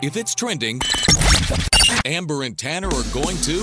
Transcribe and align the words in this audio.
If 0.00 0.16
it's 0.16 0.32
trending, 0.34 0.80
Amber 2.04 2.44
and 2.44 2.56
Tanner 2.56 2.86
are 2.86 3.02
going 3.12 3.36
to 3.38 3.62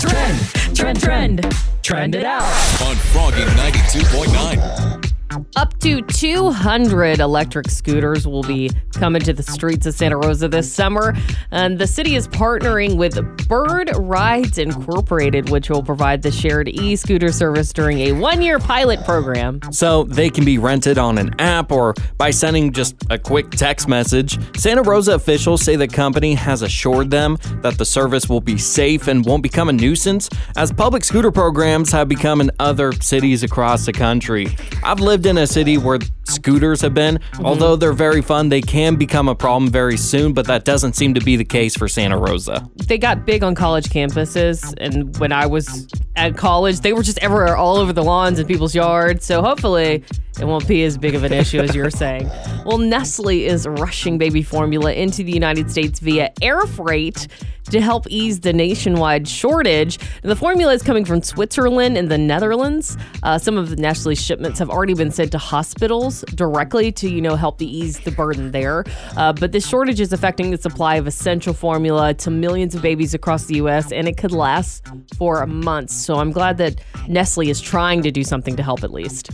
Trend, 0.00 0.76
trend, 0.76 1.00
trend. 1.00 1.54
Trend 1.82 2.14
it 2.16 2.24
out. 2.24 2.42
on 2.82 2.96
Froggy 2.96 3.42
92.9. 3.42 5.11
Up 5.56 5.78
to 5.80 6.02
200 6.02 7.20
electric 7.20 7.68
scooters 7.68 8.26
will 8.26 8.42
be 8.42 8.70
coming 8.92 9.22
to 9.22 9.32
the 9.32 9.42
streets 9.42 9.86
of 9.86 9.94
Santa 9.94 10.16
Rosa 10.16 10.48
this 10.48 10.72
summer. 10.72 11.14
And 11.50 11.78
the 11.78 11.86
city 11.86 12.14
is 12.14 12.28
partnering 12.28 12.96
with 12.96 13.48
Bird 13.48 13.90
Rides 13.96 14.58
Incorporated, 14.58 15.50
which 15.50 15.70
will 15.70 15.82
provide 15.82 16.22
the 16.22 16.30
shared 16.30 16.68
e 16.68 16.96
scooter 16.96 17.32
service 17.32 17.72
during 17.72 18.00
a 18.00 18.12
one 18.12 18.42
year 18.42 18.58
pilot 18.58 19.04
program. 19.04 19.60
So 19.70 20.04
they 20.04 20.30
can 20.30 20.44
be 20.44 20.58
rented 20.58 20.98
on 20.98 21.18
an 21.18 21.34
app 21.38 21.72
or 21.72 21.94
by 22.18 22.30
sending 22.30 22.72
just 22.72 22.96
a 23.10 23.18
quick 23.18 23.50
text 23.50 23.88
message. 23.88 24.38
Santa 24.56 24.82
Rosa 24.82 25.14
officials 25.14 25.62
say 25.62 25.76
the 25.76 25.88
company 25.88 26.34
has 26.34 26.62
assured 26.62 27.10
them 27.10 27.38
that 27.62 27.78
the 27.78 27.84
service 27.84 28.28
will 28.28 28.40
be 28.40 28.58
safe 28.58 29.08
and 29.08 29.24
won't 29.24 29.42
become 29.42 29.68
a 29.68 29.72
nuisance, 29.72 30.28
as 30.56 30.72
public 30.72 31.04
scooter 31.04 31.30
programs 31.30 31.90
have 31.92 32.08
become 32.08 32.40
in 32.40 32.50
other 32.58 32.92
cities 32.92 33.42
across 33.42 33.86
the 33.86 33.92
country. 33.92 34.56
I've 34.82 35.00
lived 35.00 35.21
in 35.26 35.38
a 35.38 35.46
city 35.46 35.78
where 35.78 35.98
scooters 36.24 36.80
have 36.80 36.94
been. 36.94 37.18
Although 37.40 37.76
they're 37.76 37.92
very 37.92 38.22
fun, 38.22 38.48
they 38.48 38.60
can 38.60 38.96
become 38.96 39.28
a 39.28 39.34
problem 39.34 39.70
very 39.70 39.96
soon, 39.96 40.32
but 40.32 40.46
that 40.46 40.64
doesn't 40.64 40.94
seem 40.94 41.14
to 41.14 41.20
be 41.20 41.36
the 41.36 41.44
case 41.44 41.76
for 41.76 41.88
Santa 41.88 42.16
Rosa. 42.16 42.68
They 42.86 42.98
got 42.98 43.24
big 43.24 43.42
on 43.42 43.54
college 43.54 43.86
campuses. 43.86 44.74
And 44.78 45.16
when 45.18 45.32
I 45.32 45.46
was 45.46 45.88
at 46.16 46.36
college, 46.36 46.80
they 46.80 46.92
were 46.92 47.02
just 47.02 47.18
everywhere, 47.18 47.56
all 47.56 47.76
over 47.76 47.92
the 47.92 48.04
lawns 48.04 48.38
and 48.38 48.48
people's 48.48 48.74
yards. 48.74 49.24
So 49.24 49.42
hopefully 49.42 50.04
it 50.40 50.44
won't 50.44 50.66
be 50.66 50.84
as 50.84 50.96
big 50.98 51.14
of 51.14 51.24
an 51.24 51.32
issue 51.32 51.60
as 51.60 51.74
you're 51.74 51.90
saying. 52.04 52.30
Well, 52.64 52.78
Nestle 52.78 53.44
is 53.44 53.66
rushing 53.66 54.18
baby 54.18 54.42
formula 54.42 54.92
into 54.92 55.22
the 55.22 55.32
United 55.32 55.70
States 55.70 56.00
via 56.00 56.32
air 56.40 56.66
freight 56.66 57.28
to 57.70 57.80
help 57.80 58.06
ease 58.08 58.40
the 58.40 58.52
nationwide 58.52 59.26
shortage. 59.28 59.98
And 60.22 60.30
the 60.30 60.36
formula 60.36 60.72
is 60.72 60.82
coming 60.82 61.04
from 61.04 61.22
Switzerland 61.22 61.96
and 61.96 62.10
the 62.10 62.18
Netherlands. 62.18 62.96
Uh, 63.22 63.38
some 63.38 63.56
of 63.56 63.78
Nestle's 63.78 64.20
shipments 64.20 64.58
have 64.58 64.70
already 64.70 64.94
been 64.94 65.10
sent 65.10 65.32
to 65.32 65.38
hospitals 65.38 66.22
directly 66.34 66.92
to, 66.92 67.08
you 67.08 67.20
know, 67.20 67.36
help 67.36 67.58
to 67.58 67.64
ease 67.64 68.00
the 68.00 68.10
burden 68.10 68.50
there. 68.50 68.84
Uh, 69.16 69.32
but 69.32 69.52
this 69.52 69.66
shortage 69.66 70.00
is 70.00 70.12
affecting 70.12 70.50
the 70.50 70.58
supply 70.58 70.96
of 70.96 71.06
essential 71.06 71.54
formula 71.54 72.14
to 72.14 72.30
millions 72.30 72.74
of 72.74 72.82
babies 72.82 73.14
across 73.14 73.46
the 73.46 73.56
U.S. 73.56 73.92
and 73.92 74.08
it 74.08 74.16
could 74.16 74.32
last 74.32 74.86
for 75.16 75.44
months. 75.46 75.94
So 75.94 76.16
I'm 76.16 76.32
glad 76.32 76.58
that 76.58 76.80
Nestle 77.08 77.48
is 77.48 77.60
trying 77.60 78.02
to 78.02 78.10
do 78.10 78.24
something 78.24 78.56
to 78.56 78.62
help 78.62 78.82
at 78.82 78.92
least. 78.92 79.30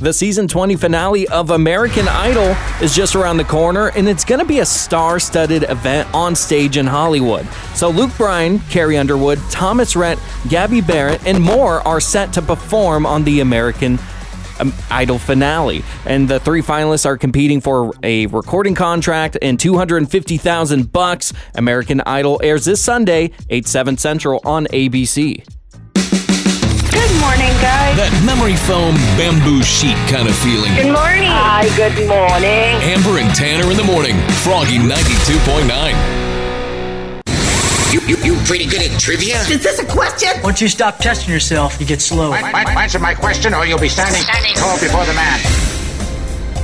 The 0.00 0.12
season 0.12 0.46
20 0.46 0.76
finale 0.76 1.26
of 1.26 1.50
American 1.50 2.06
Idol 2.06 2.54
is 2.80 2.94
just 2.94 3.16
around 3.16 3.38
the 3.38 3.44
corner, 3.44 3.88
and 3.88 4.08
it's 4.08 4.24
going 4.24 4.38
to 4.38 4.44
be 4.44 4.60
a 4.60 4.64
star 4.64 5.18
studded 5.18 5.64
event 5.64 6.08
on 6.14 6.36
stage 6.36 6.76
in 6.76 6.86
Hollywood. 6.86 7.48
So, 7.74 7.90
Luke 7.90 8.12
Bryan, 8.16 8.60
Carrie 8.70 8.96
Underwood, 8.96 9.40
Thomas 9.50 9.96
Rhett, 9.96 10.20
Gabby 10.48 10.80
Barrett, 10.80 11.26
and 11.26 11.42
more 11.42 11.86
are 11.86 11.98
set 11.98 12.32
to 12.34 12.42
perform 12.42 13.06
on 13.06 13.24
the 13.24 13.40
American 13.40 13.98
um, 14.60 14.72
Idol 14.88 15.18
finale. 15.18 15.82
And 16.06 16.28
the 16.28 16.38
three 16.38 16.62
finalists 16.62 17.04
are 17.04 17.18
competing 17.18 17.60
for 17.60 17.92
a 18.04 18.26
recording 18.26 18.76
contract 18.76 19.36
and 19.42 19.58
250,000 19.58 20.92
bucks. 20.92 21.32
American 21.56 22.02
Idol 22.02 22.40
airs 22.40 22.64
this 22.64 22.80
Sunday, 22.80 23.32
8 23.50 23.66
7 23.66 23.96
Central 23.96 24.40
on 24.44 24.66
ABC. 24.66 25.44
Good 27.38 27.44
morning, 27.54 27.62
guys. 27.62 27.94
That 27.96 28.10
memory 28.26 28.56
foam 28.56 28.96
bamboo 29.14 29.62
sheet 29.62 29.94
kind 30.10 30.26
of 30.26 30.34
feeling. 30.34 30.74
Good 30.74 30.90
morning. 30.90 31.30
Hi, 31.30 31.70
good 31.78 31.94
morning. 32.10 32.74
Amber 32.82 33.22
and 33.22 33.30
Tanner 33.32 33.70
in 33.70 33.76
the 33.76 33.84
morning. 33.86 34.18
Froggy 34.42 34.78
92.9. 34.82 35.70
You, 37.94 38.00
you, 38.10 38.16
you 38.26 38.34
pretty 38.44 38.66
good 38.66 38.82
at 38.82 38.98
trivia? 38.98 39.38
Is 39.46 39.62
this 39.62 39.78
a 39.78 39.86
question? 39.86 40.30
Once 40.42 40.60
you 40.60 40.66
stop 40.66 40.98
testing 40.98 41.32
yourself, 41.32 41.78
you 41.78 41.86
get 41.86 42.02
slow. 42.02 42.32
An- 42.32 42.44
an- 42.44 42.76
Answer 42.76 42.98
my 42.98 43.14
question 43.14 43.54
or 43.54 43.64
you'll 43.64 43.78
be 43.78 43.88
standing 43.88 44.22
tall 44.56 44.74
before 44.80 45.06
the 45.06 45.14
man. 45.14 45.38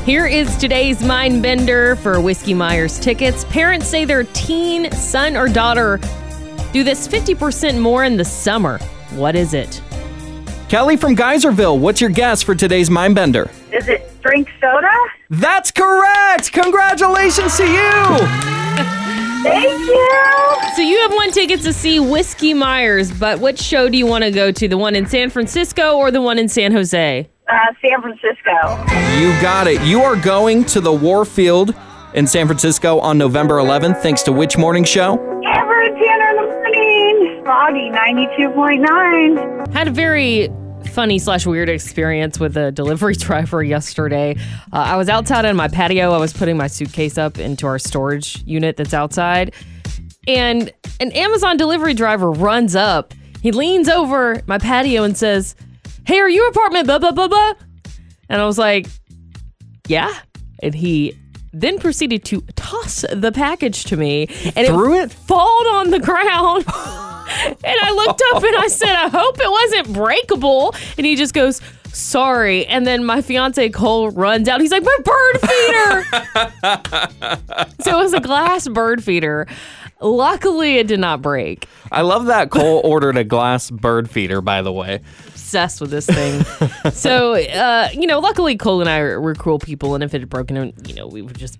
Here 0.04 0.26
is 0.26 0.56
today's 0.56 1.04
mind 1.04 1.40
bender 1.40 1.94
for 1.96 2.20
Whiskey 2.20 2.52
Myers 2.52 2.98
tickets. 2.98 3.44
Parents 3.44 3.86
say 3.86 4.04
their 4.04 4.24
teen 4.24 4.90
son 4.90 5.36
or 5.36 5.46
daughter 5.48 6.00
do 6.72 6.82
this 6.82 7.06
50% 7.06 7.78
more 7.80 8.02
in 8.02 8.16
the 8.16 8.24
summer. 8.24 8.78
What 9.14 9.36
is 9.36 9.54
it? 9.54 9.80
Kelly 10.74 10.96
from 10.96 11.14
Geyserville, 11.14 11.78
what's 11.78 12.00
your 12.00 12.10
guess 12.10 12.42
for 12.42 12.52
today's 12.52 12.90
Mindbender? 12.90 13.48
Is 13.72 13.86
it 13.86 14.20
drink 14.22 14.48
soda? 14.60 14.90
That's 15.30 15.70
correct! 15.70 16.50
Congratulations 16.50 17.56
to 17.58 17.62
you! 17.62 18.18
Thank 19.44 19.70
you. 19.70 20.56
So 20.74 20.82
you 20.82 20.98
have 21.02 21.12
one 21.12 21.30
ticket 21.30 21.60
to 21.60 21.72
see 21.72 22.00
Whiskey 22.00 22.54
Myers, 22.54 23.12
but 23.12 23.38
which 23.38 23.60
show 23.60 23.88
do 23.88 23.96
you 23.96 24.04
want 24.04 24.24
to 24.24 24.32
go 24.32 24.50
to? 24.50 24.66
The 24.66 24.76
one 24.76 24.96
in 24.96 25.06
San 25.06 25.30
Francisco 25.30 25.96
or 25.96 26.10
the 26.10 26.20
one 26.20 26.40
in 26.40 26.48
San 26.48 26.72
Jose? 26.72 27.30
Uh, 27.48 27.56
San 27.80 28.02
Francisco. 28.02 28.50
You 29.20 29.30
got 29.40 29.68
it. 29.68 29.80
You 29.82 30.02
are 30.02 30.16
going 30.16 30.64
to 30.64 30.80
the 30.80 30.92
Warfield 30.92 31.72
in 32.14 32.26
San 32.26 32.48
Francisco 32.48 32.98
on 32.98 33.16
November 33.16 33.58
11th, 33.58 34.02
thanks 34.02 34.24
to 34.24 34.32
which 34.32 34.58
morning 34.58 34.82
show? 34.82 35.20
Amber 35.46 35.82
and 35.82 35.96
Tanner 35.96 36.30
in 36.30 36.36
the 36.36 36.52
morning. 36.52 37.44
Froggy 37.44 37.90
92.9. 37.90 39.72
Had 39.72 39.86
a 39.86 39.92
very 39.92 40.50
funny 40.94 41.18
slash 41.18 41.44
weird 41.44 41.68
experience 41.68 42.38
with 42.38 42.56
a 42.56 42.70
delivery 42.70 43.14
driver 43.18 43.64
yesterday. 43.64 44.36
Uh, 44.72 44.76
I 44.76 44.96
was 44.96 45.08
outside 45.08 45.44
on 45.44 45.56
my 45.56 45.66
patio. 45.66 46.12
I 46.12 46.18
was 46.18 46.32
putting 46.32 46.56
my 46.56 46.68
suitcase 46.68 47.18
up 47.18 47.38
into 47.38 47.66
our 47.66 47.80
storage 47.80 48.42
unit 48.46 48.76
that's 48.76 48.94
outside, 48.94 49.52
and 50.28 50.72
an 51.00 51.10
Amazon 51.12 51.56
delivery 51.56 51.94
driver 51.94 52.30
runs 52.30 52.76
up. 52.76 53.12
He 53.42 53.50
leans 53.50 53.88
over 53.88 54.40
my 54.46 54.58
patio 54.58 55.02
and 55.02 55.18
says, 55.18 55.56
"Hey, 56.06 56.20
are 56.20 56.28
you 56.30 56.46
apartment 56.46 56.86
blah 56.86 57.00
blah 57.00 57.12
blah 57.12 57.28
blah?" 57.28 57.54
And 58.28 58.40
I 58.40 58.46
was 58.46 58.56
like, 58.56 58.86
"Yeah." 59.88 60.14
And 60.62 60.74
he 60.74 61.18
then 61.52 61.78
proceeded 61.78 62.24
to 62.26 62.40
toss 62.54 63.04
the 63.12 63.32
package 63.32 63.84
to 63.86 63.96
me, 63.96 64.28
and 64.54 64.66
threw 64.68 65.00
it 65.00 65.06
it? 65.06 65.12
fall 65.12 65.68
on 65.74 65.90
the 65.90 65.98
ground. 65.98 66.64
And 67.26 67.76
I 67.80 67.90
looked 67.92 68.22
up 68.32 68.42
and 68.42 68.56
I 68.56 68.68
said, 68.68 68.94
I 68.94 69.08
hope 69.08 69.38
it 69.38 69.50
wasn't 69.50 69.92
breakable. 69.94 70.74
And 70.96 71.06
he 71.06 71.16
just 71.16 71.34
goes, 71.34 71.60
Sorry. 71.94 72.66
And 72.66 72.86
then 72.86 73.04
my 73.04 73.22
fiance 73.22 73.68
Cole 73.70 74.10
runs 74.10 74.48
out. 74.48 74.60
He's 74.60 74.72
like, 74.72 74.82
My 74.82 74.98
bird 75.04 75.40
feeder. 75.40 76.04
so 77.80 77.98
it 77.98 78.02
was 78.02 78.12
a 78.12 78.20
glass 78.20 78.66
bird 78.68 79.02
feeder. 79.02 79.46
Luckily, 80.00 80.76
it 80.76 80.88
did 80.88 80.98
not 81.00 81.22
break. 81.22 81.68
I 81.92 82.02
love 82.02 82.26
that 82.26 82.50
Cole 82.50 82.80
ordered 82.84 83.16
a 83.16 83.24
glass 83.24 83.70
bird 83.70 84.10
feeder, 84.10 84.40
by 84.40 84.60
the 84.60 84.72
way. 84.72 85.00
Obsessed 85.28 85.80
with 85.80 85.90
this 85.90 86.06
thing. 86.06 86.42
so, 86.92 87.34
uh, 87.34 87.88
you 87.92 88.06
know, 88.06 88.18
luckily 88.18 88.56
Cole 88.56 88.80
and 88.80 88.90
I 88.90 89.00
were, 89.00 89.20
we're 89.20 89.34
cool 89.34 89.60
people. 89.60 89.94
And 89.94 90.02
if 90.02 90.12
it 90.12 90.20
had 90.20 90.28
broken, 90.28 90.72
you 90.84 90.94
know, 90.94 91.06
we 91.06 91.22
would 91.22 91.38
just 91.38 91.58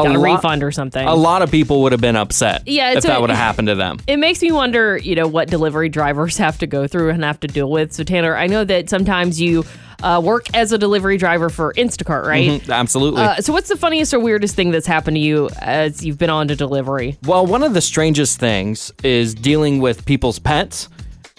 A 0.00 0.04
got 0.04 0.16
a 0.16 0.18
lot- 0.18 0.24
refund 0.36 0.62
or 0.62 0.70
something. 0.70 1.06
A 1.06 1.14
lot 1.14 1.42
of 1.42 1.50
people 1.50 1.82
would 1.82 1.92
have 1.92 2.00
been 2.00 2.16
upset 2.16 2.62
Yeah, 2.66 2.90
if 2.92 2.98
it's 2.98 3.06
that 3.06 3.20
would 3.20 3.30
have 3.30 3.38
happened 3.38 3.68
to 3.68 3.74
them. 3.74 3.98
it 4.06 4.18
makes 4.18 4.42
me 4.42 4.52
wonder, 4.52 4.96
you 4.96 5.14
know, 5.14 5.26
what 5.26 5.48
delivery 5.48 5.88
drivers 5.88 6.36
have 6.38 6.58
to 6.58 6.66
go 6.66 6.86
through 6.86 7.10
and 7.10 7.22
have 7.24 7.40
to 7.40 7.48
deal 7.48 7.70
with. 7.70 7.92
So, 7.92 8.04
Tanner, 8.04 8.36
I 8.36 8.46
know 8.46 8.64
that 8.64 8.88
sometimes 8.90 9.40
you 9.40 9.64
uh, 10.02 10.20
work 10.24 10.46
as 10.54 10.70
a 10.72 10.78
delivery 10.78 11.16
driver 11.16 11.50
for 11.50 11.72
Instacart, 11.74 12.24
right? 12.24 12.62
Mhm, 12.62 12.70
Absolutely. 12.72 13.20
Uh, 13.22 13.36
so, 13.36 13.52
what's 13.52 13.68
the 13.68 13.76
funniest 13.76 14.14
or 14.14 14.20
weirdest 14.20 14.54
thing 14.54 14.70
that's 14.70 14.86
happened 14.86 15.16
to 15.16 15.20
you 15.20 15.48
as 15.60 16.04
you've 16.04 16.18
been 16.18 16.30
on 16.30 16.46
to 16.48 16.54
delivery? 16.56 17.18
Well, 17.24 17.44
one 17.46 17.62
of 17.64 17.74
the 17.74 17.80
strangest 17.80 18.38
things 18.38 18.92
is 19.02 19.34
dealing 19.34 19.80
with 19.80 20.04
people's 20.04 20.38
pets. 20.38 20.88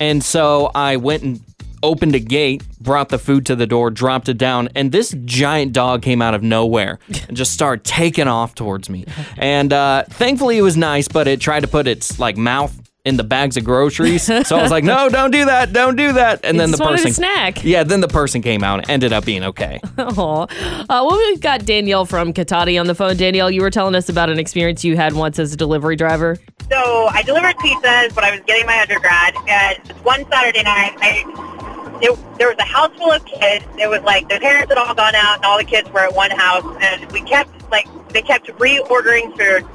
And 0.02 0.24
so 0.24 0.72
I 0.76 0.96
went 0.97 1.24
and 1.24 1.41
opened 1.84 2.16
a 2.16 2.19
gate, 2.19 2.63
brought 2.79 3.09
the 3.09 3.19
food 3.19 3.45
to 3.47 3.56
the 3.56 3.67
door, 3.67 3.90
dropped 3.91 4.29
it 4.29 4.38
down, 4.38 4.69
and 4.75 4.91
this 4.91 5.16
giant 5.25 5.73
dog 5.73 6.01
came 6.01 6.22
out 6.22 6.34
of 6.34 6.44
nowhere 6.44 7.00
and 7.28 7.35
just 7.38 7.53
started 7.53 7.84
taking 7.84 8.28
off 8.28 8.56
towards 8.56 8.90
me. 8.90 9.06
And 9.38 9.72
uh, 9.73 10.03
thankfully 10.09 10.57
it 10.57 10.62
was 10.62 10.78
nice, 10.78 11.07
but 11.07 11.28
it 11.28 11.40
tried 11.41 11.61
to 11.61 11.67
put 11.67 11.87
its 11.87 12.20
like 12.20 12.37
mouth 12.37 12.76
in 13.05 13.16
the 13.16 13.23
bags 13.23 13.55
of 13.55 13.64
groceries. 13.64 14.23
So 14.23 14.35
I 14.58 14.61
was 14.61 14.72
like, 14.72 14.84
no, 14.96 15.08
don't 15.09 15.31
do 15.31 15.46
that, 15.46 15.72
don't 15.72 15.96
do 15.96 16.14
that. 16.14 16.41
And 16.43 16.55
You 16.55 16.59
then 16.61 16.72
the 16.72 16.78
just 16.78 16.84
wanted 16.84 16.99
a 16.99 17.03
person 17.03 17.14
snack. 17.14 17.64
Yeah, 17.64 17.84
then 17.84 18.02
the 18.02 18.09
person 18.09 18.41
came 18.41 18.61
out 18.64 18.79
and 18.79 18.90
ended 18.90 19.14
up 19.14 19.26
being 19.26 19.43
okay. 19.43 19.79
Oh, 19.97 20.41
uh, 20.43 20.85
well, 20.90 21.17
we've 21.17 21.40
got 21.40 21.66
Danielle 21.66 22.05
from 22.05 22.34
Cotati 22.34 22.79
on 22.79 22.87
the 22.87 22.96
phone. 22.96 23.16
Danielle, 23.16 23.49
you 23.49 23.61
were 23.61 23.70
telling 23.70 23.96
us 23.96 24.09
about 24.09 24.29
an 24.29 24.37
experience 24.37 24.84
you 24.84 24.96
had 24.97 25.14
once 25.14 25.40
as 25.40 25.53
a 25.53 25.58
delivery 25.58 25.96
driver. 25.96 26.37
So 26.70 27.08
I 27.11 27.22
delivered 27.23 27.55
pizzas 27.58 28.16
when 28.16 28.26
I 28.26 28.31
was 28.31 28.41
getting 28.46 28.66
my 28.66 28.79
undergrad, 28.81 29.34
and 29.47 29.78
one 30.03 30.26
Saturday 30.29 30.64
night, 30.64 30.96
I 31.02 31.68
it, 32.01 32.37
there 32.37 32.47
was 32.47 32.57
a 32.59 32.63
house 32.63 32.96
full 32.97 33.11
of 33.11 33.23
kids. 33.25 33.66
It 33.78 33.90
was 33.90 34.01
like 34.01 34.29
the 34.29 34.40
parents 34.40 34.69
had 34.69 34.78
all 34.78 34.93
gone 34.93 35.16
out, 35.16 35.37
and 35.37 35.46
all 35.46 35.57
the 35.57 35.63
kids 35.63 35.90
were 35.90 36.01
at 36.01 36.13
one 36.13 36.31
house, 36.31 36.63
and 36.81 37.11
we 37.11 37.22
kept 37.22 37.49
like 37.72 37.87
they 38.09 38.22
kept 38.22 38.47
reordering 38.57 39.35
food. 39.37 39.67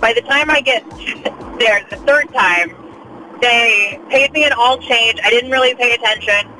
By 0.00 0.12
the 0.12 0.22
time 0.22 0.50
I 0.50 0.60
get 0.60 0.88
there, 1.58 1.84
the 1.90 1.96
third 2.06 2.32
time, 2.32 2.74
they 3.40 4.00
paid 4.10 4.32
me 4.32 4.44
an 4.44 4.52
all 4.52 4.78
change. 4.78 5.20
I 5.24 5.30
didn't 5.30 5.50
really 5.50 5.74
pay 5.74 5.94
attention. 5.94 6.50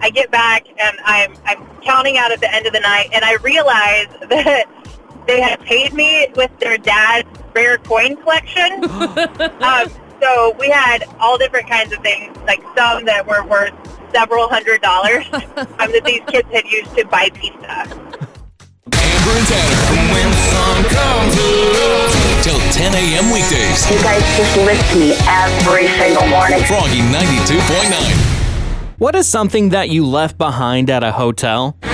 I 0.00 0.10
get 0.10 0.30
back 0.30 0.66
and 0.68 0.98
I'm 1.04 1.34
I'm 1.44 1.66
counting 1.82 2.18
out 2.18 2.32
at 2.32 2.40
the 2.40 2.52
end 2.52 2.66
of 2.66 2.72
the 2.72 2.80
night, 2.80 3.10
and 3.12 3.24
I 3.24 3.34
realize 3.36 4.08
that 4.28 4.66
they 5.26 5.40
had 5.40 5.60
paid 5.60 5.94
me 5.94 6.28
with 6.36 6.50
their 6.58 6.78
dad's 6.78 7.28
rare 7.54 7.78
coin 7.78 8.16
collection. 8.16 8.84
um, 9.62 9.88
so 10.20 10.56
we 10.58 10.68
had 10.68 11.04
all 11.20 11.38
different 11.38 11.68
kinds 11.68 11.92
of 11.92 12.00
things, 12.00 12.36
like 12.46 12.62
some 12.76 13.04
that 13.04 13.26
were 13.26 13.44
worth 13.46 13.72
several 14.14 14.48
hundred 14.48 14.80
dollars 14.80 15.26
um, 15.34 15.90
that 15.90 16.02
these 16.06 16.22
kids 16.28 16.48
had 16.52 16.64
used 16.66 16.94
to 16.96 17.04
buy 17.06 17.28
pizza. 17.34 17.82
Amber 18.94 19.34
and 19.34 19.46
Tanner. 19.50 19.82
When 20.14 20.30
sun 20.54 20.78
comes. 20.94 21.34
Till 22.44 22.60
10 22.70 22.94
a.m. 22.94 23.32
weekdays. 23.32 23.90
You 23.90 23.98
guys 24.02 24.22
just 24.36 24.56
lift 24.56 24.94
me 24.94 25.16
every 25.26 25.88
single 25.98 26.28
morning. 26.28 26.62
Froggy 26.64 27.00
92.9. 27.10 28.34
What 28.98 29.16
is 29.16 29.26
something 29.26 29.70
that 29.70 29.88
you 29.88 30.06
left 30.06 30.38
behind 30.38 30.90
at 30.90 31.02
a 31.02 31.10
hotel? 31.12 31.76
She 31.82 31.88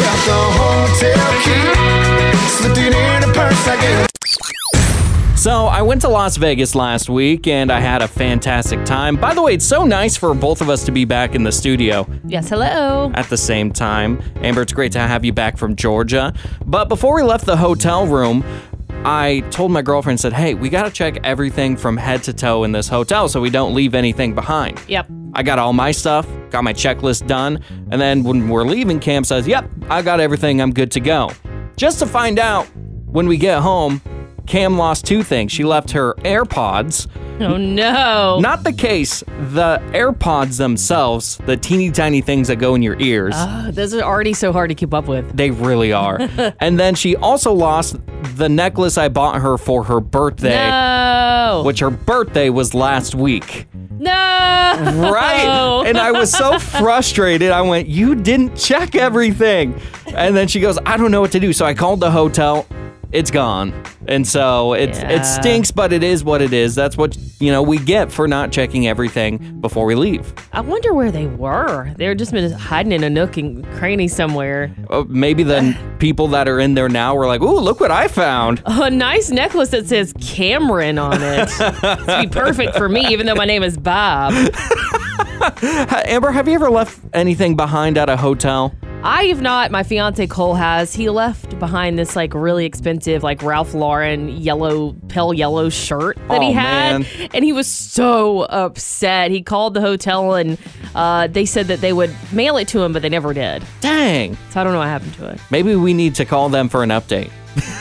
kept 0.00 0.24
the 0.24 0.40
hotel 0.56 1.28
key, 1.44 2.48
slipped 2.48 2.78
it 2.78 2.94
in 2.94 3.22
her 3.22 3.32
purse, 3.34 3.68
I 3.68 3.76
guess. 3.80 4.07
So, 5.38 5.66
I 5.66 5.82
went 5.82 6.00
to 6.00 6.08
Las 6.08 6.36
Vegas 6.36 6.74
last 6.74 7.08
week 7.08 7.46
and 7.46 7.70
I 7.70 7.78
had 7.78 8.02
a 8.02 8.08
fantastic 8.08 8.84
time. 8.84 9.14
By 9.14 9.34
the 9.34 9.40
way, 9.40 9.54
it's 9.54 9.64
so 9.64 9.84
nice 9.84 10.16
for 10.16 10.34
both 10.34 10.60
of 10.60 10.68
us 10.68 10.84
to 10.86 10.90
be 10.90 11.04
back 11.04 11.36
in 11.36 11.44
the 11.44 11.52
studio 11.52 12.08
Yes, 12.26 12.48
hello. 12.48 13.12
at 13.14 13.30
the 13.30 13.36
same 13.36 13.70
time. 13.70 14.20
Amber, 14.42 14.62
it's 14.62 14.72
great 14.72 14.90
to 14.92 14.98
have 14.98 15.24
you 15.24 15.32
back 15.32 15.56
from 15.56 15.76
Georgia. 15.76 16.34
But 16.66 16.88
before 16.88 17.14
we 17.14 17.22
left 17.22 17.46
the 17.46 17.56
hotel 17.56 18.04
room, 18.04 18.44
I 19.04 19.44
told 19.52 19.70
my 19.70 19.80
girlfriend, 19.80 20.18
said, 20.18 20.32
hey, 20.32 20.54
we 20.54 20.68
got 20.68 20.82
to 20.86 20.90
check 20.90 21.18
everything 21.22 21.76
from 21.76 21.96
head 21.96 22.24
to 22.24 22.32
toe 22.32 22.64
in 22.64 22.72
this 22.72 22.88
hotel 22.88 23.28
so 23.28 23.40
we 23.40 23.48
don't 23.48 23.74
leave 23.74 23.94
anything 23.94 24.34
behind. 24.34 24.82
Yep. 24.88 25.06
I 25.34 25.44
got 25.44 25.60
all 25.60 25.72
my 25.72 25.92
stuff, 25.92 26.26
got 26.50 26.64
my 26.64 26.72
checklist 26.72 27.28
done, 27.28 27.62
and 27.92 28.00
then 28.00 28.24
when 28.24 28.48
we're 28.48 28.64
leaving, 28.64 28.98
Cam 28.98 29.22
says, 29.22 29.46
Yep, 29.46 29.70
I 29.88 30.02
got 30.02 30.18
everything, 30.18 30.60
I'm 30.60 30.72
good 30.74 30.90
to 30.92 31.00
go. 31.00 31.30
Just 31.76 32.00
to 32.00 32.06
find 32.06 32.40
out 32.40 32.66
when 33.06 33.28
we 33.28 33.36
get 33.36 33.60
home, 33.60 34.02
Cam 34.48 34.78
lost 34.78 35.04
two 35.04 35.22
things. 35.22 35.52
She 35.52 35.62
left 35.62 35.90
her 35.92 36.14
AirPods. 36.20 37.06
Oh 37.40 37.56
no. 37.58 38.38
Not 38.40 38.64
the 38.64 38.72
case, 38.72 39.20
the 39.52 39.80
AirPods 39.92 40.56
themselves, 40.56 41.36
the 41.46 41.56
teeny 41.56 41.90
tiny 41.90 42.20
things 42.22 42.48
that 42.48 42.56
go 42.56 42.74
in 42.74 42.82
your 42.82 42.98
ears. 42.98 43.34
Ah, 43.36 43.68
those 43.70 43.92
are 43.94 44.00
already 44.02 44.32
so 44.32 44.50
hard 44.52 44.70
to 44.70 44.74
keep 44.74 44.92
up 44.94 45.06
with. 45.06 45.36
They 45.36 45.50
really 45.50 45.92
are. 45.92 46.18
and 46.60 46.80
then 46.80 46.94
she 46.94 47.14
also 47.14 47.52
lost 47.52 47.96
the 48.36 48.48
necklace 48.48 48.96
I 48.98 49.08
bought 49.08 49.40
her 49.40 49.58
for 49.58 49.84
her 49.84 50.00
birthday, 50.00 50.68
No. 50.70 51.62
which 51.64 51.80
her 51.80 51.90
birthday 51.90 52.48
was 52.50 52.72
last 52.74 53.14
week. 53.14 53.68
no. 54.00 54.12
Right. 54.78 55.84
And 55.86 55.98
I 55.98 56.12
was 56.12 56.32
so 56.32 56.58
frustrated. 56.80 57.50
I 57.50 57.60
went, 57.62 57.88
You 57.88 58.14
didn't 58.14 58.56
check 58.56 58.94
everything. 58.94 59.80
And 60.14 60.36
then 60.36 60.48
she 60.48 60.60
goes, 60.60 60.78
I 60.86 60.96
don't 60.96 61.10
know 61.10 61.20
what 61.20 61.32
to 61.32 61.40
do. 61.40 61.52
So 61.52 61.66
I 61.66 61.74
called 61.74 62.00
the 62.00 62.10
hotel. 62.10 62.66
It's 63.10 63.30
gone. 63.30 63.72
And 64.06 64.26
so 64.26 64.74
it, 64.74 64.90
Yeah. 64.90 65.10
it 65.12 65.24
stinks, 65.24 65.70
but 65.70 65.92
it 65.94 66.02
is 66.02 66.22
what 66.24 66.42
it 66.42 66.52
is. 66.52 66.74
That's 66.74 66.96
what, 66.96 67.16
you 67.40 67.50
know, 67.50 67.62
we 67.62 67.78
get 67.78 68.12
for 68.12 68.28
not 68.28 68.52
checking 68.52 68.86
everything 68.86 69.60
before 69.62 69.86
we 69.86 69.94
leave. 69.94 70.32
I 70.52 70.60
wonder 70.60 70.92
where 70.92 71.10
they 71.10 71.26
were. 71.26 71.90
They 71.96 72.06
were 72.06 72.14
just 72.14 72.32
been 72.32 72.50
hiding 72.52 72.92
in 72.92 73.02
a 73.04 73.08
nook 73.10 73.38
and 73.38 73.64
cranny 73.76 74.08
somewhere. 74.08 74.70
Uh, 74.90 75.04
maybe 75.08 75.42
the 75.42 75.74
people 75.98 76.28
that 76.28 76.48
are 76.50 76.60
in 76.60 76.74
there 76.74 76.88
now 76.90 77.14
were 77.14 77.26
like, 77.26 77.40
Ooh, 77.40 77.58
look 77.58 77.80
what 77.80 77.90
I 77.90 78.08
found. 78.08 78.62
A 78.66 78.90
nice 78.90 79.30
necklace 79.30 79.70
that 79.70 79.86
says 79.86 80.12
Cameron 80.20 80.98
on 80.98 81.18
it. 81.22 81.48
It'd 82.08 82.30
be 82.30 82.38
perfect 82.38 82.76
for 82.76 82.88
me, 82.90 83.06
even 83.08 83.24
though 83.26 83.34
my 83.34 83.46
name 83.46 83.62
is 83.62 83.78
Bob. 83.78 84.34
Amber, 86.06 86.30
have 86.30 86.46
you 86.48 86.54
ever 86.54 86.70
left 86.70 86.98
anything 87.14 87.56
behind 87.56 87.96
at 87.96 88.08
a 88.08 88.16
hotel? 88.16 88.74
I 89.04 89.24
have 89.26 89.40
not. 89.40 89.70
My 89.70 89.84
fiance 89.84 90.26
Cole 90.26 90.54
has. 90.54 90.92
He 90.92 91.08
left 91.08 91.58
behind 91.60 91.98
this 91.98 92.16
like 92.16 92.34
really 92.34 92.66
expensive, 92.66 93.22
like 93.22 93.42
Ralph 93.42 93.72
Lauren 93.72 94.28
yellow, 94.28 94.92
pale 95.08 95.32
yellow 95.32 95.68
shirt 95.68 96.16
that 96.28 96.42
he 96.42 96.48
Oh, 96.48 96.52
had, 96.52 97.00
man. 97.02 97.28
and 97.32 97.44
he 97.44 97.52
was 97.52 97.68
so 97.68 98.40
upset. 98.42 99.30
He 99.30 99.40
called 99.40 99.74
the 99.74 99.80
hotel 99.80 100.34
and 100.34 100.58
uh, 100.96 101.28
they 101.28 101.46
said 101.46 101.66
that 101.68 101.80
they 101.80 101.92
would 101.92 102.14
mail 102.32 102.56
it 102.56 102.66
to 102.68 102.82
him, 102.82 102.92
but 102.92 103.02
they 103.02 103.08
never 103.08 103.32
did. 103.32 103.62
Dang. 103.80 104.36
So 104.50 104.60
I 104.60 104.64
don't 104.64 104.72
know 104.72 104.80
what 104.80 104.88
happened 104.88 105.14
to 105.14 105.28
it. 105.28 105.40
Maybe 105.50 105.76
we 105.76 105.94
need 105.94 106.16
to 106.16 106.24
call 106.24 106.48
them 106.48 106.68
for 106.68 106.82
an 106.82 106.90
update. 106.90 107.30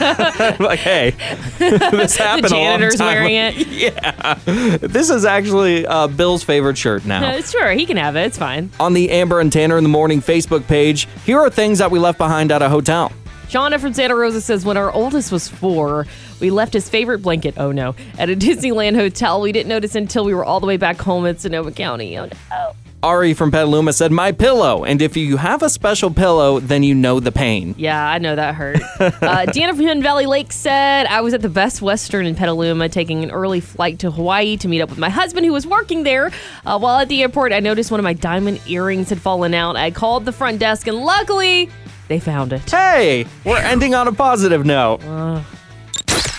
like, 0.59 0.79
hey, 0.79 1.12
this 1.59 2.15
happened 2.18 2.45
the 2.45 2.50
janitor's 2.50 2.95
time 2.95 3.07
wearing 3.07 3.38
ago. 3.38 3.59
it. 3.59 3.68
Yeah. 3.77 4.33
This 4.79 5.09
is 5.09 5.24
actually 5.25 5.85
uh, 5.85 6.07
Bill's 6.07 6.44
favorite 6.44 6.77
shirt 6.77 7.06
now. 7.06 7.27
Uh, 7.29 7.41
sure, 7.41 7.71
he 7.71 7.85
can 7.85 7.97
have 7.97 8.15
it. 8.15 8.21
It's 8.21 8.38
fine. 8.38 8.69
On 8.79 8.94
the 8.94 9.09
Amber 9.12 9.39
and 9.39 9.51
Tanner 9.51 9.77
in 9.77 9.83
the 9.83 9.89
Morning 9.89 10.21
Facebook 10.21 10.68
page, 10.68 11.07
here 11.25 11.39
are 11.39 11.50
things 11.50 11.77
that 11.79 11.91
we 11.91 12.00
left 12.00 12.18
behind 12.18 12.51
at 12.51 12.62
a 12.62 12.69
hotel. 12.69 13.12
Shauna 13.47 13.79
from 13.79 13.94
Santa 13.94 14.15
Rosa 14.15 14.41
says 14.41 14.65
when 14.65 14.75
our 14.75 14.91
oldest 14.91 15.31
was 15.31 15.47
four, 15.47 16.06
we 16.41 16.50
left 16.50 16.74
his 16.74 16.89
favorite 16.89 17.19
blanket, 17.19 17.53
oh 17.57 17.71
no, 17.71 17.95
at 18.18 18.29
a 18.29 18.35
Disneyland 18.35 18.95
hotel. 18.95 19.39
We 19.41 19.51
didn't 19.53 19.69
notice 19.69 19.95
until 19.95 20.25
we 20.25 20.33
were 20.33 20.44
all 20.44 20.59
the 20.59 20.68
way 20.68 20.75
back 20.77 20.97
home 21.00 21.25
in 21.25 21.38
Sonoma 21.38 21.71
County. 21.71 22.18
Oh 22.18 22.25
no. 22.51 22.74
Ari 23.04 23.36
from 23.36 23.52
Petaluma 23.52 23.94
said, 23.94 24.12
My 24.12 24.32
pillow. 24.32 24.84
And 24.84 25.02
if 25.02 25.16
you 25.16 25.38
have 25.38 25.62
a 25.62 25.70
special 25.70 26.10
pillow, 26.12 26.60
then 26.60 26.82
you 26.82 26.96
know 26.96 27.20
the 27.20 27.32
pain. 27.32 27.76
Yeah, 27.78 28.04
I 28.04 28.18
know 28.18 28.36
that 28.36 28.56
hurt. 28.56 28.78
uh, 29.00 29.12
Deanna 29.48 29.70
from 29.70 29.82
Hidden 29.82 30.02
Valley 30.02 30.26
Lake 30.26 30.52
said, 30.52 31.06
I 31.06 31.22
was 31.22 31.34
at 31.34 31.42
the 31.42 31.50
Best 31.50 31.82
Western 31.82 32.26
in 32.26 32.34
Petaluma 32.36 32.90
taking 32.90 33.24
an 33.24 33.30
early 33.32 33.60
flight 33.60 34.00
to 34.00 34.10
Hawaii 34.10 34.58
to 34.58 34.68
meet 34.68 34.82
up 34.82 34.90
with 34.90 34.98
my 34.98 35.10
husband 35.10 35.46
who 35.46 35.54
was 35.54 35.68
working 35.68 36.04
there. 36.04 36.32
Uh, 36.66 36.80
while 36.80 37.00
at 37.00 37.08
the 37.08 37.22
airport, 37.22 37.54
I 37.54 37.60
noticed 37.60 37.92
one 37.92 38.00
of 38.00 38.04
my 38.04 38.14
diamond 38.14 38.62
earrings 38.68 39.10
had 39.10 39.22
fallen 39.22 39.54
out. 39.54 39.76
I 39.76 39.92
called 39.92 40.26
the 40.26 40.32
front 40.32 40.60
desk 40.60 40.88
and 40.88 40.98
luckily 40.98 41.70
they 42.08 42.20
found 42.20 42.52
it. 42.52 42.70
Hey, 42.70 43.28
we're 43.46 43.58
ending 43.58 43.94
on 43.94 44.08
a 44.08 44.12
positive 44.14 44.66
note. 44.66 45.04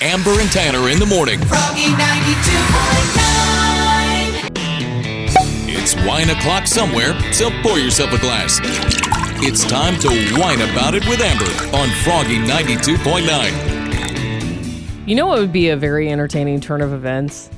Amber 0.00 0.40
and 0.40 0.50
Tanner 0.50 0.88
in 0.88 0.98
the 0.98 1.06
morning. 1.06 1.38
Froggy 1.40 1.82
92.9. 1.82 3.17
Wine 6.06 6.30
o'clock 6.30 6.66
somewhere, 6.66 7.14
so 7.32 7.50
pour 7.62 7.78
yourself 7.78 8.12
a 8.12 8.18
glass. 8.18 8.60
It's 9.42 9.64
time 9.64 9.98
to 10.00 10.08
whine 10.40 10.60
about 10.60 10.94
it 10.94 11.06
with 11.08 11.20
Amber 11.20 11.76
on 11.76 11.88
Froggy 12.02 12.38
92.9. 12.38 15.08
You 15.08 15.14
know 15.14 15.26
what 15.26 15.38
would 15.38 15.52
be 15.52 15.68
a 15.70 15.76
very 15.76 16.10
entertaining 16.10 16.60
turn 16.60 16.82
of 16.82 16.92
events? 16.92 17.50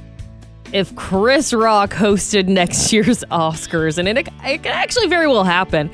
If 0.72 0.94
Chris 0.96 1.52
Rock 1.52 1.90
hosted 1.90 2.48
next 2.48 2.92
year's 2.92 3.24
Oscars, 3.30 3.98
and 3.98 4.08
it, 4.08 4.18
it 4.18 4.62
could 4.62 4.72
actually 4.72 5.08
very 5.08 5.26
well 5.26 5.44
happen. 5.44 5.90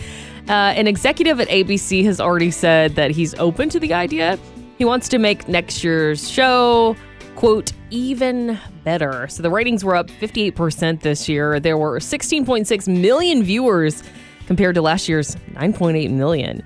Uh, 0.48 0.72
an 0.76 0.87
executive 0.87 1.40
at 1.40 1.48
ABC 1.48 2.04
has 2.04 2.20
already 2.20 2.50
said 2.50 2.94
that 2.94 3.10
he's 3.10 3.34
open 3.34 3.69
to 3.70 3.81
the 3.81 3.94
idea. 3.94 4.38
He 4.78 4.84
wants 4.84 5.08
to 5.08 5.19
make 5.19 5.48
next 5.48 5.82
year's 5.82 6.31
show, 6.31 6.94
quote, 7.34 7.72
even 7.90 8.58
better. 8.84 9.28
So 9.28 9.42
the 9.42 9.50
ratings 9.50 9.84
were 9.84 9.94
up 9.94 10.08
58% 10.08 11.00
this 11.00 11.28
year. 11.28 11.60
There 11.60 11.78
were 11.78 11.98
16.6 11.98 13.00
million 13.00 13.43
viewers 13.43 14.02
compared 14.46 14.74
to 14.76 14.82
last 14.82 15.08
year's 15.08 15.36
9.8 15.52 16.10
million. 16.10 16.62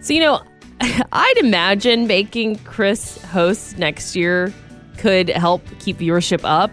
So, 0.00 0.14
you 0.14 0.20
know, 0.20 0.42
I'd 0.80 1.38
imagine 1.38 2.06
making 2.06 2.56
Chris 2.60 3.22
host 3.24 3.78
next 3.78 4.16
year 4.16 4.52
could 4.98 5.28
help 5.28 5.62
keep 5.78 5.98
viewership 5.98 6.40
up. 6.44 6.70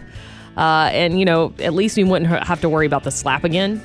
Uh, 0.56 0.90
and, 0.92 1.18
you 1.18 1.24
know, 1.24 1.54
at 1.60 1.74
least 1.74 1.96
we 1.96 2.04
wouldn't 2.04 2.30
have 2.30 2.60
to 2.60 2.68
worry 2.68 2.86
about 2.86 3.04
the 3.04 3.10
slap 3.10 3.44
again 3.44 3.82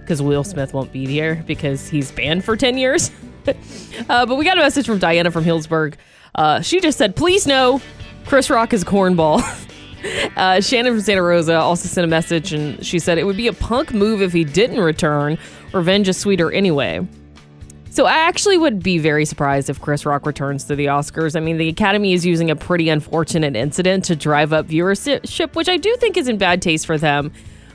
because 0.00 0.20
Will 0.20 0.44
Smith 0.44 0.74
won't 0.74 0.92
be 0.92 1.06
here 1.06 1.42
because 1.46 1.88
he's 1.88 2.10
banned 2.12 2.44
for 2.44 2.56
10 2.56 2.76
years. 2.76 3.10
uh, 4.08 4.26
but 4.26 4.36
we 4.36 4.44
got 4.44 4.58
a 4.58 4.60
message 4.60 4.86
from 4.86 4.98
Diana 4.98 5.30
from 5.30 5.44
Healdsburg. 5.44 5.94
Uh, 6.34 6.60
she 6.60 6.80
just 6.80 6.98
said, 6.98 7.16
please 7.16 7.46
no, 7.46 7.80
Chris 8.26 8.50
Rock 8.50 8.72
is 8.72 8.84
cornball. 8.84 9.42
Uh, 10.36 10.60
Shannon 10.60 10.94
from 10.94 11.00
Santa 11.00 11.22
Rosa 11.22 11.54
also 11.54 11.86
sent 11.86 12.04
a 12.04 12.08
message 12.08 12.52
and 12.52 12.84
she 12.84 12.98
said 12.98 13.18
it 13.18 13.24
would 13.24 13.36
be 13.36 13.46
a 13.46 13.52
punk 13.52 13.92
move 13.92 14.20
if 14.20 14.32
he 14.32 14.42
didn't 14.42 14.80
return. 14.80 15.38
Revenge 15.72 16.08
is 16.08 16.16
sweeter 16.16 16.50
anyway. 16.50 17.06
So 17.90 18.06
I 18.06 18.14
actually 18.14 18.56
would 18.56 18.82
be 18.82 18.96
very 18.96 19.26
surprised 19.26 19.68
if 19.68 19.80
Chris 19.80 20.06
Rock 20.06 20.24
returns 20.24 20.64
to 20.64 20.74
the 20.74 20.86
Oscars. 20.86 21.36
I 21.36 21.40
mean, 21.40 21.58
the 21.58 21.68
Academy 21.68 22.14
is 22.14 22.24
using 22.24 22.50
a 22.50 22.56
pretty 22.56 22.88
unfortunate 22.88 23.54
incident 23.54 24.04
to 24.06 24.16
drive 24.16 24.52
up 24.52 24.66
viewership, 24.66 25.54
which 25.54 25.68
I 25.68 25.76
do 25.76 25.94
think 25.96 26.16
is 26.16 26.26
in 26.26 26.38
bad 26.38 26.62
taste 26.62 26.86
for 26.86 26.96
them. 26.96 27.30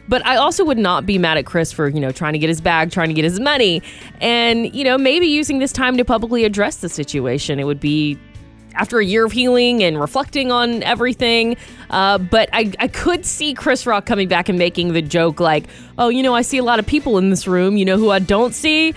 But 0.08 0.26
I 0.26 0.38
also 0.38 0.66
would 0.66 0.78
not 0.78 1.06
be 1.06 1.18
mad 1.18 1.38
at 1.38 1.46
Chris 1.46 1.72
for, 1.72 1.88
you 1.88 2.00
know, 2.00 2.12
trying 2.12 2.34
to 2.34 2.40
get 2.40 2.50
his 2.50 2.62
bag, 2.62 2.92
trying 2.92 3.10
to 3.10 3.14
get 3.14 3.26
his 3.26 3.40
money, 3.40 3.84
and, 4.20 4.74
you 4.74 4.84
know, 4.84 4.98
maybe 4.98 5.28
using 5.28 5.60
this 5.60 5.72
time 5.72 5.98
to 5.98 6.06
publicly 6.06 6.46
address 6.46 6.78
the 6.78 6.90
situation. 6.90 7.60
It 7.60 7.66
would 7.66 7.80
be 7.80 8.18
after 8.78 9.00
a 9.00 9.06
year 9.06 9.26
of 9.26 9.32
healing 9.32 9.84
and 9.84 10.00
reflecting 10.00 10.52
on 10.52 10.84
everything. 10.84 11.58
Uh, 11.90 12.18
but 12.18 12.50
I, 12.54 12.72
I 12.80 12.88
could 12.88 13.26
see 13.26 13.54
Chris 13.54 13.86
Rock 13.86 14.06
coming 14.06 14.28
back 14.28 14.50
and 14.50 14.58
making 14.58 14.94
the 14.94 15.02
joke 15.02 15.40
like, 15.40 15.66
oh, 15.98 16.10
you 16.10 16.24
know, 16.24 16.36
I 16.36 16.44
see 16.44 16.58
a 16.58 16.64
lot 16.64 16.80
of 16.80 16.86
people 16.86 17.18
in 17.18 17.30
this 17.30 17.48
room. 17.48 17.78
You 17.78 17.86
know 17.86 17.98
who 17.98 18.12
I 18.12 18.20
don't 18.20 18.54
see? 18.54 18.94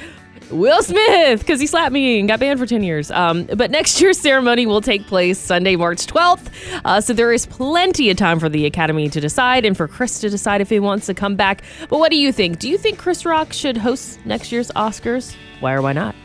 Will 0.51 0.83
Smith, 0.83 1.39
because 1.39 1.61
he 1.61 1.67
slapped 1.67 1.93
me 1.93 2.19
and 2.19 2.29
got 2.29 2.41
banned 2.41 2.59
for 2.59 2.67
10 2.67 2.83
years. 2.83 3.11
Um, 3.13 3.45
but 3.45 3.71
next 3.71 4.01
year's 4.01 4.19
ceremony 4.19 4.67
will 4.67 4.81
take 4.81 5.07
place 5.07 5.39
Sunday, 5.39 5.77
March 5.77 6.07
12th. 6.07 6.51
Uh, 6.85 7.01
so 7.01 7.13
there 7.13 7.33
is 7.33 7.47
plenty 7.47 8.11
of 8.11 8.17
time 8.17 8.41
for 8.41 8.49
the 8.49 8.67
Academy 8.67 9.09
to 9.11 9.21
decide 9.21 9.65
and 9.65 9.77
for 9.77 9.87
Chris 9.87 10.19
to 10.21 10.29
decide 10.29 10.61
if 10.61 10.69
he 10.69 10.81
wants 10.81 11.07
to 11.07 11.15
come 11.15 11.37
back. 11.37 11.63
But 11.89 11.99
what 11.99 12.11
do 12.11 12.17
you 12.17 12.33
think? 12.33 12.59
Do 12.59 12.69
you 12.69 12.79
think 12.79 12.99
Chris 12.99 13.25
Rock 13.25 13.53
should 13.53 13.77
host 13.77 14.19
next 14.27 14.51
year's 14.51 14.73
Oscars? 14.73 15.37
Why 15.61 15.75
or 15.75 15.83
why 15.83 15.93
not? 15.93 16.17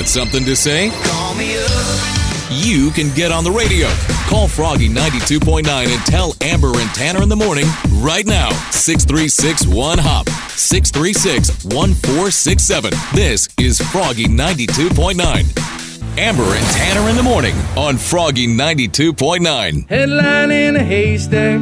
Got 0.00 0.08
something 0.08 0.46
to 0.46 0.56
say? 0.56 0.88
Call 0.88 1.34
me 1.34 1.58
up. 1.58 2.48
you 2.50 2.90
can 2.90 3.14
get 3.14 3.30
on 3.30 3.44
the 3.44 3.50
radio. 3.50 3.86
Call 4.30 4.48
Froggy 4.48 4.88
92.9 4.88 5.68
and 5.68 6.06
tell 6.06 6.34
Amber 6.40 6.72
and 6.74 6.88
Tanner 6.94 7.22
in 7.22 7.28
the 7.28 7.36
morning 7.36 7.66
right 7.96 8.24
now. 8.24 8.48
636 8.70 9.66
1 9.66 9.98
Hop. 9.98 10.26
636 10.52 11.64
1467. 11.66 12.92
This 13.14 13.46
is 13.60 13.78
Froggy 13.92 14.24
92.9. 14.24 16.18
Amber 16.18 16.44
and 16.44 16.66
Tanner 16.68 17.10
in 17.10 17.16
the 17.16 17.22
morning 17.22 17.54
on 17.76 17.98
Froggy 17.98 18.46
92.9. 18.46 19.86
Headline 19.90 20.50
in 20.50 20.76
a 20.76 20.82
haystack, 20.82 21.60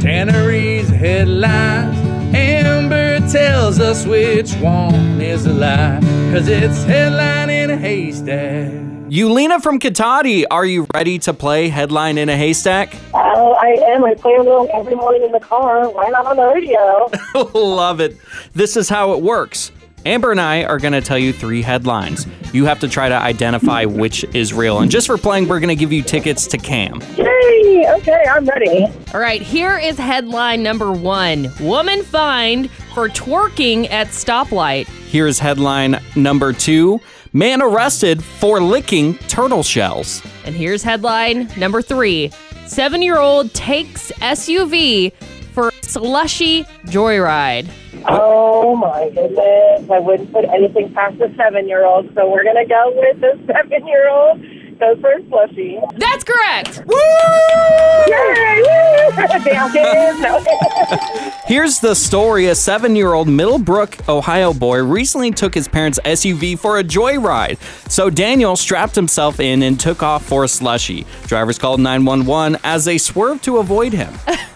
Tannery's 0.00 0.88
headlines. 0.88 1.98
Amber 2.32 3.01
tells 3.32 3.80
us 3.80 4.04
which 4.04 4.52
one 4.56 5.18
is 5.22 5.46
a 5.46 5.52
lie, 5.54 5.98
cause 6.30 6.48
it's 6.48 6.84
headline 6.84 7.48
in 7.48 7.70
a 7.70 7.76
haystack. 7.78 8.70
Yulina 9.08 9.62
from 9.62 9.78
Cotati, 9.78 10.44
are 10.50 10.66
you 10.66 10.86
ready 10.94 11.18
to 11.20 11.32
play 11.32 11.68
Headline 11.68 12.16
in 12.16 12.30
a 12.30 12.36
Haystack? 12.36 12.96
Oh, 13.12 13.52
I 13.60 13.68
am. 13.92 14.04
I 14.06 14.14
play 14.14 14.34
a 14.36 14.42
little 14.42 14.66
every 14.72 14.94
morning 14.94 15.22
in 15.22 15.32
the 15.32 15.40
car. 15.40 15.86
Why 15.90 16.08
not 16.08 16.24
on 16.24 16.36
the 16.36 16.46
radio? 16.46 17.10
Love 17.58 18.00
it. 18.00 18.16
This 18.54 18.74
is 18.74 18.88
how 18.88 19.12
it 19.12 19.22
works. 19.22 19.70
Amber 20.06 20.30
and 20.30 20.40
I 20.40 20.64
are 20.64 20.78
going 20.78 20.94
to 20.94 21.02
tell 21.02 21.18
you 21.18 21.32
three 21.32 21.60
headlines. 21.60 22.26
You 22.52 22.64
have 22.64 22.80
to 22.80 22.88
try 22.88 23.08
to 23.08 23.14
identify 23.14 23.84
which 23.84 24.24
is 24.34 24.52
real. 24.52 24.80
And 24.80 24.90
just 24.90 25.06
for 25.06 25.18
playing, 25.18 25.46
we're 25.46 25.60
going 25.60 25.68
to 25.68 25.76
give 25.76 25.92
you 25.92 26.02
tickets 26.02 26.46
to 26.48 26.58
Cam. 26.58 27.00
Yay! 27.16 27.86
Okay, 27.98 28.24
I'm 28.30 28.46
ready. 28.46 28.86
All 29.12 29.20
right, 29.20 29.42
here 29.42 29.78
is 29.78 29.98
headline 29.98 30.62
number 30.62 30.90
one 30.90 31.52
Woman 31.60 32.02
fined 32.02 32.70
for 32.94 33.08
twerking 33.08 33.90
at 33.90 34.08
stoplight. 34.08 34.86
Here's 35.08 35.38
headline 35.38 35.98
number 36.16 36.52
two 36.52 37.00
Man 37.34 37.62
arrested 37.62 38.22
for 38.22 38.60
licking 38.60 39.16
turtle 39.28 39.62
shells. 39.62 40.22
And 40.44 40.54
here's 40.54 40.82
headline 40.82 41.48
number 41.56 41.80
three 41.80 42.30
Seven 42.66 43.02
year 43.02 43.18
old 43.18 43.52
takes 43.54 44.12
SUV 44.12 45.12
for 45.52 45.72
slushy 45.82 46.64
joyride. 46.86 47.70
Oh 48.08 48.74
my 48.76 49.10
goodness! 49.10 49.90
I 49.90 49.98
wouldn't 49.98 50.32
put 50.32 50.44
anything 50.46 50.92
past 50.92 51.20
a 51.20 51.32
seven-year-old, 51.36 52.14
so 52.14 52.30
we're 52.30 52.44
gonna 52.44 52.66
go 52.66 52.92
with 52.96 53.20
the 53.20 53.38
seven-year-old. 53.46 54.40
Goes 54.40 54.61
for 55.00 55.12
a 55.12 55.28
slushy. 55.28 55.78
That's 55.96 56.24
correct. 56.24 56.82
Woo! 56.86 56.96
Damn. 59.44 59.72
Here's 61.46 61.80
the 61.80 61.94
story 61.94 62.46
a 62.46 62.54
seven 62.54 62.96
year 62.96 63.12
old 63.12 63.28
Middlebrook, 63.28 64.08
Ohio 64.08 64.52
boy 64.52 64.82
recently 64.82 65.30
took 65.30 65.54
his 65.54 65.68
parents' 65.68 65.98
SUV 66.04 66.58
for 66.58 66.78
a 66.78 66.84
joyride. 66.84 67.58
So 67.90 68.10
Daniel 68.10 68.56
strapped 68.56 68.94
himself 68.94 69.40
in 69.40 69.62
and 69.62 69.78
took 69.78 70.02
off 70.02 70.24
for 70.24 70.44
a 70.44 70.48
slushy. 70.48 71.06
Drivers 71.26 71.58
called 71.58 71.80
911 71.80 72.58
as 72.64 72.84
they 72.84 72.98
swerved 72.98 73.44
to 73.44 73.58
avoid 73.58 73.92
him. 73.92 74.12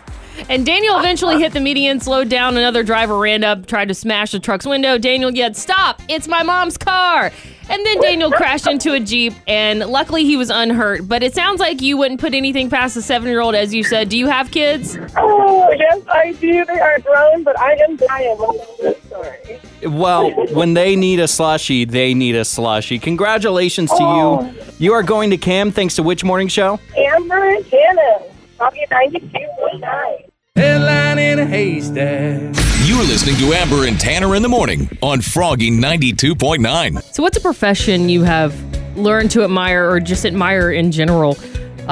And 0.49 0.65
Daniel 0.65 0.99
eventually 0.99 1.41
hit 1.41 1.53
the 1.53 1.61
median, 1.61 2.01
slowed 2.01 2.29
down. 2.29 2.57
Another 2.57 2.83
driver 2.83 3.19
ran 3.19 3.45
up, 3.45 3.67
tried 3.67 3.89
to 3.89 3.95
smash 3.95 4.33
the 4.33 4.41
truck's 4.41 4.67
window. 4.67 4.99
Daniel 4.99 5.31
yelled, 5.31 5.57
Stop! 5.57 6.03
It's 6.09 6.29
my 6.29 6.43
mom's 6.43 6.77
car! 6.79 7.33
And 7.69 7.85
then 7.85 8.01
Daniel 8.01 8.31
crashed 8.31 8.69
into 8.69 8.93
a 8.93 9.01
Jeep, 9.01 9.33
and 9.49 9.81
luckily 9.81 10.25
he 10.25 10.37
was 10.37 10.51
unhurt. 10.51 11.09
But 11.09 11.25
it 11.25 11.35
sounds 11.35 11.59
like 11.59 11.83
you 11.83 11.97
wouldn't 11.97 12.21
put 12.21 12.33
anything 12.33 12.71
past 12.71 12.97
a 12.97 13.03
seven 13.03 13.29
year 13.29 13.41
old, 13.41 13.57
as 13.57 13.75
you 13.75 13.83
said. 13.83 14.09
Do 14.09 14.17
you 14.17 14.29
have 14.29 14.53
kids? 14.53 14.97
oh 15.17 15.73
yes, 15.77 16.01
I 16.09 16.31
do. 16.33 16.65
They 16.65 16.79
are 16.79 17.01
grown, 17.01 17.43
but 17.43 17.59
I 17.59 17.73
am 17.89 17.97
dying 17.97 18.39
when 18.39 18.51
I 18.51 18.57
tell 18.57 18.77
this 18.81 19.03
story. 19.03 19.61
Well, 19.85 20.31
when 20.55 20.75
they 20.75 20.95
need 20.95 21.19
a 21.19 21.27
slushy, 21.27 21.85
they 21.85 22.15
need 22.15 22.37
a 22.37 22.45
slushy. 22.45 23.01
Congratulations 23.01 23.91
to 23.91 23.97
you. 23.97 24.01
Oh. 24.05 24.55
You 24.79 24.93
are 24.93 25.03
going 25.03 25.31
to 25.31 25.37
Cam 25.37 25.73
thanks 25.73 25.97
to 25.97 26.05
which 26.05 26.23
morning 26.23 26.47
show? 26.47 26.79
Amber 26.97 27.49
and 27.49 27.67
Shannon, 27.67 28.31
probably 28.59 28.87
ninety-two 28.93 29.47
point 29.59 29.81
nine. 29.81 30.19
Headline 30.57 31.19
in 31.19 31.39
a 31.39 31.45
haystack. 31.45 32.41
You're 32.87 33.05
listening 33.05 33.37
to 33.37 33.53
Amber 33.55 33.87
and 33.87 34.01
Tanner 34.01 34.35
in 34.37 34.43
the 34.43 34.49
morning 34.49 34.89
on 35.03 35.21
Froggy 35.21 35.71
92.9. 35.71 37.03
So, 37.13 37.23
what's 37.23 37.37
a 37.37 37.41
profession 37.41 38.09
you 38.09 38.23
have 38.23 38.55
learned 38.97 39.31
to 39.33 39.45
admire 39.45 39.91
or 39.91 40.01
just 40.01 40.25
admire 40.25 40.73
in 40.73 40.93
general? 40.93 41.37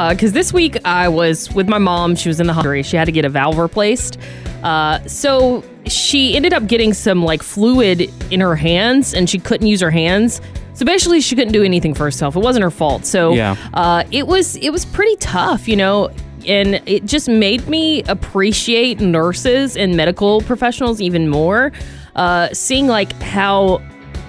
Because 0.09 0.33
this 0.33 0.53
week 0.53 0.77
I 0.87 1.09
was 1.09 1.53
with 1.53 1.69
my 1.69 1.79
mom. 1.79 2.17
She 2.17 2.29
was 2.29 2.41
in 2.41 2.47
the 2.47 2.53
hospital. 2.55 2.83
She 2.83 2.97
had 2.97 3.05
to 3.05 3.13
get 3.13 3.25
a 3.25 3.29
valve 3.29 3.59
replaced. 3.59 4.19
Uh, 4.63 4.99
so 5.07 5.63
she 5.87 6.35
ended 6.35 6.53
up 6.55 6.67
getting 6.67 6.95
some 6.95 7.23
like 7.23 7.43
fluid 7.43 8.11
in 8.33 8.41
her 8.41 8.57
hands, 8.57 9.13
and 9.13 9.29
she 9.29 9.39
couldn't 9.39 9.67
use 9.67 9.81
her 9.83 9.91
hands. 9.91 10.41
So 10.73 10.85
basically, 10.87 11.21
she 11.21 11.37
couldn't 11.37 11.53
do 11.53 11.63
anything 11.63 11.95
for 11.95 12.05
herself. 12.05 12.35
It 12.35 12.41
wasn't 12.41 12.63
her 12.65 12.71
fault. 12.71 13.05
So 13.05 13.35
Yeah. 13.35 13.57
uh, 13.75 14.05
it 14.11 14.27
was 14.27 14.57
it 14.57 14.71
was 14.71 14.85
pretty 14.87 15.17
tough, 15.17 15.69
you 15.69 15.77
know. 15.77 16.11
And 16.47 16.83
it 16.87 17.05
just 17.05 17.29
made 17.29 17.69
me 17.69 18.03
appreciate 18.05 19.01
nurses 19.01 19.77
and 19.77 19.97
medical 19.97 20.41
professionals 20.43 21.01
even 21.01 21.29
more. 21.29 21.73
Uh, 22.17 22.49
seeing 22.53 22.87
like 22.87 23.13
how 23.21 23.83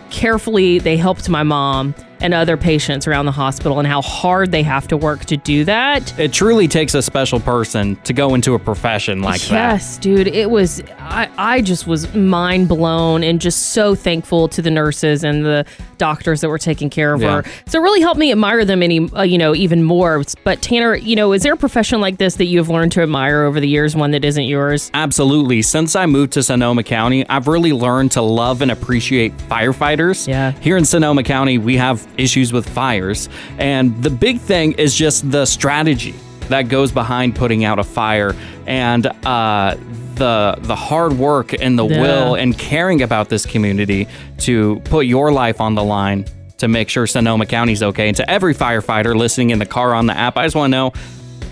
carefully 0.09 0.79
they 0.79 0.97
helped 0.97 1.29
my 1.29 1.43
mom 1.43 1.93
and 2.21 2.33
other 2.33 2.57
patients 2.57 3.07
around 3.07 3.25
the 3.25 3.31
hospital 3.31 3.79
and 3.79 3.87
how 3.87 4.01
hard 4.01 4.51
they 4.51 4.63
have 4.63 4.87
to 4.87 4.97
work 4.97 5.25
to 5.25 5.37
do 5.37 5.65
that. 5.65 6.17
It 6.17 6.31
truly 6.31 6.67
takes 6.67 6.93
a 6.93 7.01
special 7.01 7.39
person 7.39 7.97
to 7.97 8.13
go 8.13 8.33
into 8.33 8.53
a 8.53 8.59
profession 8.59 9.21
like 9.21 9.41
that. 9.41 9.51
Yes, 9.51 9.97
dude. 9.97 10.27
It 10.27 10.49
was 10.49 10.81
I, 10.97 11.29
I 11.37 11.61
just 11.61 11.85
was 11.85 12.13
mind 12.15 12.69
blown 12.69 13.23
and 13.23 13.41
just 13.41 13.73
so 13.73 13.95
thankful 13.95 14.47
to 14.49 14.61
the 14.61 14.71
nurses 14.71 15.23
and 15.23 15.45
the 15.45 15.65
doctors 15.97 16.41
that 16.41 16.49
were 16.49 16.57
taking 16.57 16.89
care 16.89 17.13
of 17.13 17.21
Yeah. 17.21 17.41
her. 17.41 17.45
So 17.67 17.79
it 17.79 17.81
really 17.83 18.01
helped 18.01 18.19
me 18.19 18.31
admire 18.31 18.65
them 18.65 18.81
any 18.83 19.09
uh, 19.11 19.23
you 19.23 19.37
know 19.37 19.55
even 19.55 19.83
more. 19.83 20.23
But 20.43 20.61
Tanner, 20.61 20.95
you 20.95 21.15
know, 21.15 21.33
is 21.33 21.43
there 21.43 21.53
a 21.53 21.57
profession 21.57 22.01
like 22.01 22.17
this 22.17 22.35
that 22.35 22.45
you 22.45 22.57
have 22.59 22.69
learned 22.69 22.91
to 22.93 23.01
admire 23.01 23.43
over 23.43 23.59
the 23.59 23.67
years, 23.67 23.95
one 23.95 24.11
that 24.11 24.23
isn't 24.25 24.43
yours? 24.45 24.91
Absolutely. 24.93 25.61
Since 25.61 25.95
I 25.95 26.05
moved 26.05 26.33
to 26.33 26.43
Sonoma 26.43 26.83
County, 26.83 27.27
I've 27.29 27.47
really 27.47 27.73
learned 27.73 28.11
to 28.13 28.21
love 28.21 28.61
and 28.61 28.71
appreciate 28.71 29.35
firefighters. 29.37 30.27
Yeah. 30.27 30.51
Here 30.61 30.77
in 30.77 30.85
Sonoma 30.85 31.23
County, 31.23 31.57
we 31.57 31.77
have 31.77 32.05
issues 32.17 32.53
with 32.53 32.67
fires. 32.69 33.29
And 33.57 34.01
the 34.03 34.09
big 34.09 34.39
thing 34.39 34.73
is 34.73 34.95
just 34.95 35.29
the 35.31 35.45
strategy 35.45 36.13
that 36.49 36.63
goes 36.69 36.91
behind 36.91 37.35
putting 37.35 37.63
out 37.65 37.79
a 37.79 37.83
fire 37.83 38.35
and 38.67 39.07
uh, 39.25 39.75
the 40.15 40.55
the 40.61 40.75
hard 40.75 41.13
work 41.13 41.53
and 41.53 41.77
the 41.77 41.85
Yeah. 41.87 42.01
will 42.01 42.35
and 42.35 42.57
caring 42.57 43.01
about 43.01 43.29
this 43.29 43.45
community 43.45 44.07
to 44.39 44.81
put 44.85 45.05
your 45.05 45.31
life 45.31 45.59
on 45.61 45.75
the 45.75 45.83
line 45.83 46.25
to 46.57 46.67
make 46.67 46.89
sure 46.89 47.05
Sonoma 47.05 47.45
County's 47.45 47.83
okay. 47.83 48.07
And 48.07 48.15
to 48.17 48.29
every 48.29 48.53
firefighter 48.55 49.15
listening 49.15 49.49
in 49.49 49.59
the 49.59 49.65
car 49.65 49.93
on 49.93 50.05
the 50.07 50.17
app, 50.17 50.37
I 50.37 50.45
just 50.45 50.55
want 50.55 50.71
to 50.71 50.77
know 50.77 50.93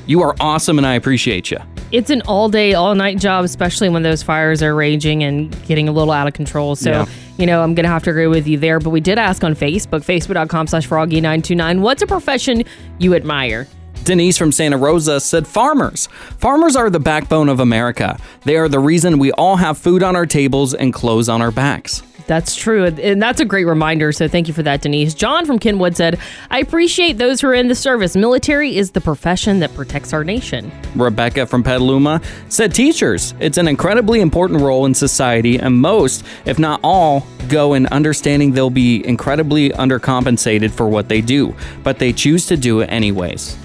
you 0.06 0.22
are 0.22 0.36
awesome 0.40 0.78
and 0.78 0.88
I 0.88 0.94
appreciate 0.96 1.52
you. 1.52 1.58
It's 1.92 2.10
an 2.10 2.22
all 2.24 2.50
day, 2.50 2.74
all 2.74 2.96
night 2.96 3.20
job, 3.20 3.46
especially 3.46 3.88
when 3.90 4.02
those 4.04 4.24
fires 4.24 4.64
are 4.64 4.74
raging 4.74 5.24
and 5.24 5.52
getting 5.68 5.88
a 5.88 5.92
little 5.92 6.12
out 6.12 6.28
of 6.28 6.34
control. 6.34 6.76
So, 6.76 6.90
Yeah. 6.92 7.06
you 7.38 7.46
know, 7.46 7.62
I'm 7.62 7.76
going 7.76 7.84
to 7.84 7.90
have 7.90 8.04
to 8.04 8.10
agree 8.10 8.26
with 8.28 8.48
you 8.48 8.58
there. 8.58 8.80
But 8.80 8.90
we 8.90 9.00
did 9.02 9.20
ask 9.20 9.44
on 9.44 9.54
Facebook, 9.56 10.04
facebook.com 10.04 10.68
slash 10.68 10.88
froggy929, 10.90 11.80
what's 11.82 12.02
a 12.02 12.08
profession 12.08 12.64
you 12.98 13.14
admire? 13.14 13.68
Denise 14.04 14.38
from 14.38 14.52
Santa 14.52 14.78
Rosa 14.78 15.20
said 15.20 15.48
farmers. 15.48 16.08
Farmers 16.38 16.76
are 16.76 16.90
the 16.90 17.00
backbone 17.00 17.50
of 17.50 17.60
America. 17.60 18.20
They 18.44 18.58
are 18.58 18.70
the 18.70 18.80
reason 18.80 19.20
we 19.20 19.32
all 19.34 19.56
have 19.58 19.78
food 19.78 20.04
on 20.04 20.16
our 20.16 20.26
tables 20.26 20.74
and 20.74 20.94
clothes 20.94 21.30
on 21.30 21.42
our 21.42 21.52
backs. 21.52 22.04
That's 22.26 22.56
true. 22.56 22.86
And 22.86 23.22
that's 23.22 23.42
a 23.42 23.46
great 23.46 23.66
reminder. 23.66 24.14
So 24.14 24.30
thank 24.30 24.48
you 24.48 24.54
for 24.54 24.64
that, 24.64 24.82
Denise. 24.82 25.14
John 25.14 25.46
from 25.46 25.60
Kenwood 25.60 25.98
said, 25.98 26.20
I 26.50 26.60
appreciate 26.60 27.18
those 27.18 27.42
who 27.42 27.48
are 27.48 27.54
in 27.54 27.68
the 27.68 27.76
service. 27.76 28.16
Military 28.16 28.78
is 28.78 28.92
the 28.92 29.02
profession 29.02 29.60
that 29.60 29.74
protects 29.76 30.14
our 30.14 30.24
nation. 30.24 30.72
Rebecca 30.96 31.46
from 31.46 31.64
Petaluma 31.64 32.22
said 32.48 32.74
teachers. 32.74 33.34
It's 33.42 33.58
an 33.58 33.68
incredibly 33.68 34.22
important 34.22 34.62
role 34.62 34.86
in 34.86 34.94
society, 34.94 35.60
and 35.60 35.76
most, 35.76 36.24
if 36.46 36.60
not 36.60 36.80
all, 36.82 37.28
go 37.50 37.74
in 37.74 37.88
understanding 37.88 38.54
they'll 38.54 38.70
be 38.70 39.06
incredibly 39.06 39.72
undercompensated 39.72 40.72
for 40.72 40.88
what 40.88 41.10
they 41.10 41.20
do, 41.20 41.54
but 41.84 42.00
they 42.00 42.14
choose 42.14 42.46
to 42.46 42.56
do 42.56 42.80
it 42.80 42.86
anyways. 42.88 43.58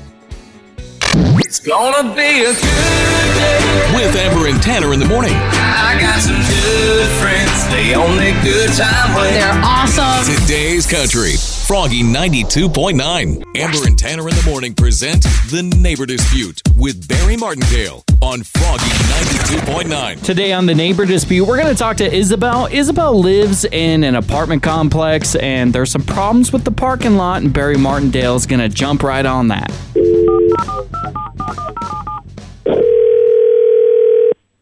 It's 1.40 1.58
gonna 1.58 2.14
be 2.14 2.44
a 2.44 2.52
good 2.52 3.34
day. 3.34 3.92
With 3.94 4.14
Amber 4.16 4.46
and 4.48 4.62
Tanner 4.62 4.92
in 4.92 5.00
the 5.00 5.06
morning. 5.06 5.32
I 5.34 5.98
got 6.00 6.20
some 6.20 6.36
good 6.36 7.08
friends. 7.18 7.68
They 7.70 7.94
only 7.94 8.32
good 8.42 8.70
time 8.74 9.14
when 9.14 9.34
They're 9.34 9.60
awesome. 9.64 10.34
Today's 10.34 10.86
Country. 10.86 11.57
Froggy 11.68 12.02
92.9. 12.02 13.44
Amber 13.54 13.86
and 13.86 13.98
Tanner 13.98 14.26
in 14.26 14.34
the 14.34 14.42
morning 14.50 14.72
present 14.72 15.22
The 15.50 15.62
Neighbor 15.62 16.06
Dispute 16.06 16.62
with 16.78 17.06
Barry 17.06 17.36
Martindale 17.36 18.06
on 18.22 18.42
Froggy 18.42 18.86
92.9. 18.86 20.24
Today 20.24 20.54
on 20.54 20.64
the 20.64 20.74
Neighbor 20.74 21.04
Dispute, 21.04 21.44
we're 21.44 21.58
going 21.58 21.68
to 21.68 21.78
talk 21.78 21.98
to 21.98 22.10
Isabel. 22.10 22.68
Isabel 22.72 23.20
lives 23.20 23.66
in 23.66 24.02
an 24.02 24.14
apartment 24.14 24.62
complex, 24.62 25.34
and 25.34 25.74
there's 25.74 25.90
some 25.90 26.04
problems 26.04 26.54
with 26.54 26.64
the 26.64 26.70
parking 26.70 27.16
lot, 27.16 27.42
and 27.42 27.52
Barry 27.52 27.76
Martindale 27.76 28.36
is 28.36 28.46
going 28.46 28.60
to 28.60 28.70
jump 28.70 29.02
right 29.02 29.26
on 29.26 29.48
that. 29.48 29.70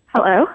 Hello. 0.09 0.47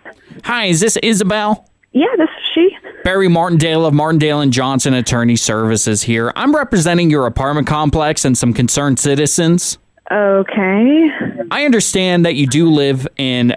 Hi, 0.44 0.66
is 0.66 0.82
this 0.82 0.98
Isabel? 0.98 1.70
Yeah, 1.94 2.08
this 2.18 2.28
is 2.28 2.46
she. 2.54 2.91
Barry 3.04 3.28
Martindale 3.28 3.86
of 3.86 3.94
Martindale 3.94 4.42
and 4.42 4.54
Johnson 4.54 4.94
Attorney 4.94 5.36
Services 5.36 6.04
here. 6.04 6.32
I'm 6.36 6.56
representing 6.56 7.10
your 7.10 7.26
apartment 7.26 7.68
complex 7.68 8.26
and 8.26 8.38
some 8.38 8.54
concerned 8.54 9.00
citizens. 9.00 9.80
Okay. 10.12 11.10
I 11.50 11.66
understand 11.66 12.26
that 12.26 12.36
you 12.36 12.46
do 12.46 12.70
live 12.70 13.08
in 13.18 13.56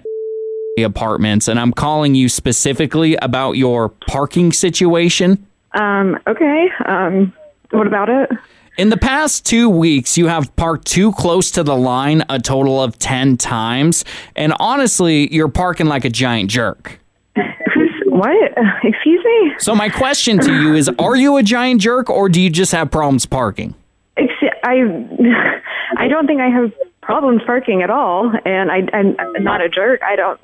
the 0.77 0.85
apartments, 0.85 1.49
and 1.49 1.61
I'm 1.61 1.73
calling 1.73 2.15
you 2.15 2.29
specifically 2.29 3.17
about 3.17 3.53
your 3.53 3.91
parking 4.09 4.53
situation. 4.53 5.47
Um, 5.73 6.19
okay. 6.27 6.69
Um, 6.87 7.33
what 7.71 7.87
about 7.87 8.09
it? 8.09 8.31
In 8.77 8.89
the 8.89 8.97
past 8.97 9.45
two 9.47 9.69
weeks, 9.69 10.17
you 10.17 10.27
have 10.27 10.55
parked 10.57 10.87
too 10.87 11.13
close 11.13 11.51
to 11.53 11.63
the 11.63 11.77
line 11.77 12.25
a 12.29 12.41
total 12.41 12.83
of 12.83 12.99
10 12.99 13.37
times, 13.37 14.05
and 14.35 14.55
honestly, 14.59 15.33
you're 15.33 15.49
parking 15.49 15.87
like 15.87 16.05
a 16.05 16.11
giant 16.11 16.51
jerk. 16.51 16.99
What? 18.15 18.53
Excuse 18.85 19.25
me? 19.25 19.55
So, 19.59 19.75
my 19.75 19.89
question 19.89 20.39
to 20.39 20.53
you 20.53 20.75
is 20.75 20.89
Are 21.01 21.17
you 21.17 21.37
a 21.37 21.43
giant 21.43 21.81
jerk, 21.81 22.09
or 22.09 22.29
do 22.29 22.41
you 22.41 22.49
just 22.49 22.71
have 22.71 22.89
problems 22.93 23.27
parking? 23.27 23.75
I, 24.17 24.31
I 25.97 26.07
don't 26.07 26.29
think 26.29 26.41
I 26.41 26.49
have 26.49 26.73
problems 27.03 27.43
parking 27.45 27.83
at 27.83 27.91
all, 27.91 28.33
and 28.45 28.71
I, 28.71 28.83
I'm 28.93 29.17
not 29.43 29.61
a 29.61 29.69
jerk. 29.69 30.01
I 30.05 30.15
don't. 30.15 30.41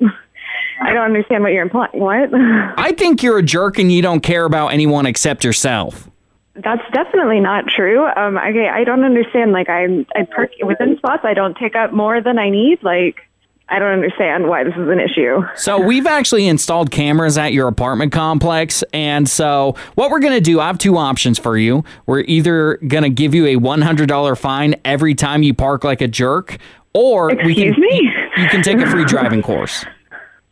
I 0.81 0.93
don't 0.93 1.03
understand 1.03 1.43
what 1.43 1.53
you're 1.53 1.63
implying. 1.63 1.91
What? 1.93 2.29
I 2.77 2.91
think 2.91 3.23
you're 3.23 3.37
a 3.37 3.43
jerk 3.43 3.79
and 3.79 3.89
you 3.89 4.01
don't 4.01 4.19
care 4.19 4.43
about 4.43 4.69
anyone 4.69 5.05
except 5.05 5.45
yourself. 5.45 6.09
That's 6.55 6.81
definitely 6.91 7.39
not 7.39 7.65
true. 7.73 8.05
Um, 8.05 8.37
okay, 8.37 8.67
I 8.67 8.83
don't 8.83 9.05
understand. 9.05 9.53
Like, 9.53 9.69
I 9.69 10.05
I 10.13 10.27
park 10.35 10.51
within 10.61 10.97
spots. 10.97 11.23
I 11.23 11.33
don't 11.33 11.55
take 11.55 11.75
up 11.75 11.93
more 11.93 12.21
than 12.21 12.37
I 12.37 12.49
need. 12.49 12.83
Like, 12.83 13.21
I 13.71 13.79
don't 13.79 13.91
understand 13.91 14.47
why 14.47 14.65
this 14.65 14.73
is 14.73 14.89
an 14.89 14.99
issue. 14.99 15.41
So 15.55 15.79
we've 15.79 16.05
actually 16.05 16.47
installed 16.47 16.91
cameras 16.91 17.37
at 17.37 17.53
your 17.53 17.69
apartment 17.69 18.11
complex. 18.11 18.83
And 18.93 19.29
so 19.29 19.75
what 19.95 20.11
we're 20.11 20.19
going 20.19 20.33
to 20.33 20.41
do, 20.41 20.59
I 20.59 20.67
have 20.67 20.77
two 20.77 20.97
options 20.97 21.39
for 21.39 21.57
you. 21.57 21.85
We're 22.05 22.19
either 22.27 22.77
going 22.85 23.03
to 23.03 23.09
give 23.09 23.33
you 23.33 23.45
a 23.45 23.55
$100 23.55 24.37
fine 24.37 24.75
every 24.83 25.15
time 25.15 25.41
you 25.41 25.53
park 25.53 25.85
like 25.85 26.01
a 26.01 26.07
jerk, 26.09 26.57
or 26.93 27.27
we 27.45 27.51
Excuse 27.53 27.75
can, 27.75 27.81
me? 27.81 28.11
you 28.37 28.47
can 28.49 28.61
take 28.61 28.77
a 28.79 28.89
free 28.89 29.05
driving 29.07 29.41
course. 29.41 29.85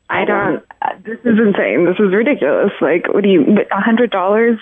I 0.09 0.23
don't. 0.25 0.63
This 1.03 1.19
is 1.19 1.37
insane. 1.37 1.85
This 1.85 1.99
is 1.99 2.13
ridiculous. 2.13 2.71
Like, 2.81 3.13
what 3.13 3.23
do 3.23 3.29
you? 3.29 3.57
A 3.71 3.81
hundred 3.81 4.11
dollars? 4.11 4.57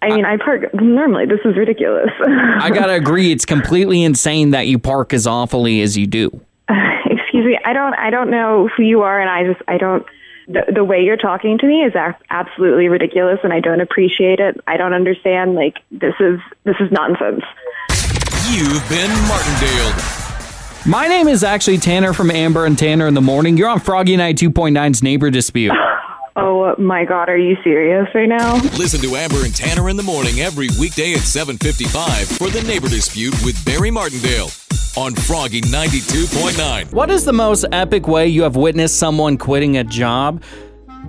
I 0.00 0.08
mean, 0.08 0.24
I 0.24 0.36
park 0.36 0.72
normally. 0.74 1.26
This 1.26 1.40
is 1.44 1.56
ridiculous. 1.56 2.10
I 2.26 2.70
got 2.70 2.86
to 2.86 2.94
agree, 2.94 3.30
it's 3.30 3.44
completely 3.44 4.02
insane 4.02 4.50
that 4.50 4.66
you 4.66 4.78
park 4.78 5.12
as 5.12 5.26
awfully 5.26 5.82
as 5.82 5.96
you 5.98 6.06
do. 6.06 6.40
Excuse. 7.48 7.62
I 7.64 7.72
don't. 7.72 7.94
I 7.94 8.10
don't 8.10 8.30
know 8.30 8.68
who 8.76 8.82
you 8.82 9.02
are, 9.02 9.20
and 9.20 9.30
I 9.30 9.52
just. 9.52 9.62
I 9.68 9.78
don't. 9.78 10.04
The, 10.48 10.72
the 10.74 10.84
way 10.84 11.02
you're 11.02 11.18
talking 11.18 11.58
to 11.58 11.66
me 11.66 11.82
is 11.84 11.94
a- 11.94 12.16
absolutely 12.30 12.88
ridiculous, 12.88 13.38
and 13.44 13.52
I 13.52 13.60
don't 13.60 13.80
appreciate 13.80 14.40
it. 14.40 14.58
I 14.66 14.76
don't 14.76 14.94
understand. 14.94 15.54
Like, 15.54 15.76
this 15.90 16.14
is 16.20 16.40
this 16.64 16.76
is 16.80 16.90
nonsense. 16.90 17.44
You've 18.50 18.88
been 18.88 19.10
Martindale. 19.28 19.92
My 20.86 21.06
name 21.06 21.28
is 21.28 21.44
actually 21.44 21.78
Tanner 21.78 22.14
from 22.14 22.30
Amber 22.30 22.64
and 22.64 22.78
Tanner 22.78 23.06
in 23.06 23.12
the 23.14 23.20
Morning. 23.20 23.58
You're 23.58 23.68
on 23.68 23.78
Froggy 23.80 24.16
Night 24.16 24.36
2.9's 24.36 25.02
Neighbor 25.02 25.30
Dispute. 25.30 25.72
Oh 26.40 26.76
my 26.78 27.04
God, 27.04 27.28
are 27.28 27.36
you 27.36 27.56
serious 27.64 28.06
right 28.14 28.28
now? 28.28 28.54
Listen 28.78 29.00
to 29.00 29.16
Amber 29.16 29.44
and 29.44 29.52
Tanner 29.52 29.88
in 29.88 29.96
the 29.96 30.04
morning 30.04 30.38
every 30.38 30.68
weekday 30.78 31.14
at 31.14 31.22
7:55 31.22 32.38
for 32.38 32.48
the 32.48 32.62
Neighbor 32.62 32.88
Dispute 32.88 33.34
with 33.44 33.62
Barry 33.64 33.90
Martindale 33.90 34.48
on 34.96 35.14
Froggy 35.14 35.60
92.9. 35.60 36.92
What 36.92 37.10
is 37.10 37.24
the 37.24 37.32
most 37.32 37.64
epic 37.72 38.08
way 38.08 38.28
you 38.28 38.42
have 38.42 38.56
witnessed 38.56 38.96
someone 38.98 39.36
quitting 39.36 39.76
a 39.76 39.84
job? 39.84 40.42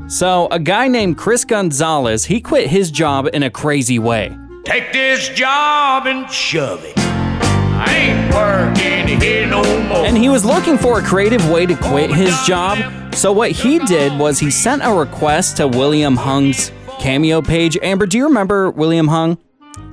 So, 0.08 0.48
a 0.52 0.60
guy 0.60 0.88
named 0.88 1.18
Chris 1.18 1.46
Gonzalez, 1.46 2.26
he 2.26 2.42
quit 2.42 2.68
his 2.68 2.92
job 2.92 3.30
in 3.34 3.44
a 3.44 3.50
crazy 3.50 4.00
way. 4.00 4.36
Take 4.66 4.92
this 4.94 5.30
job 5.30 6.06
and 6.06 6.30
shove 6.32 6.84
it. 6.84 6.94
I 6.98 7.96
ain't 7.96 8.34
working 8.34 9.20
here 9.20 9.48
no 9.48 9.62
more. 9.88 10.06
And 10.06 10.18
he 10.18 10.30
was 10.30 10.44
looking 10.44 10.78
for 10.78 11.00
a 11.00 11.04
creative 11.04 11.50
way 11.50 11.66
to 11.66 11.76
quit 11.76 12.12
his 12.12 12.40
job. 12.44 12.78
So, 13.14 13.32
what 13.32 13.52
he 13.52 13.80
did 13.80 14.18
was 14.20 14.40
he 14.40 14.52
sent 14.52 14.84
a 14.84 14.92
request 14.94 15.58
to 15.58 15.68
William 15.68 16.16
Hung's 16.16 16.72
Cameo 17.00 17.42
page. 17.42 17.78
Amber, 17.82 18.06
do 18.06 18.18
you 18.18 18.26
remember 18.26 18.70
William 18.72 19.08
Hung? 19.08 19.38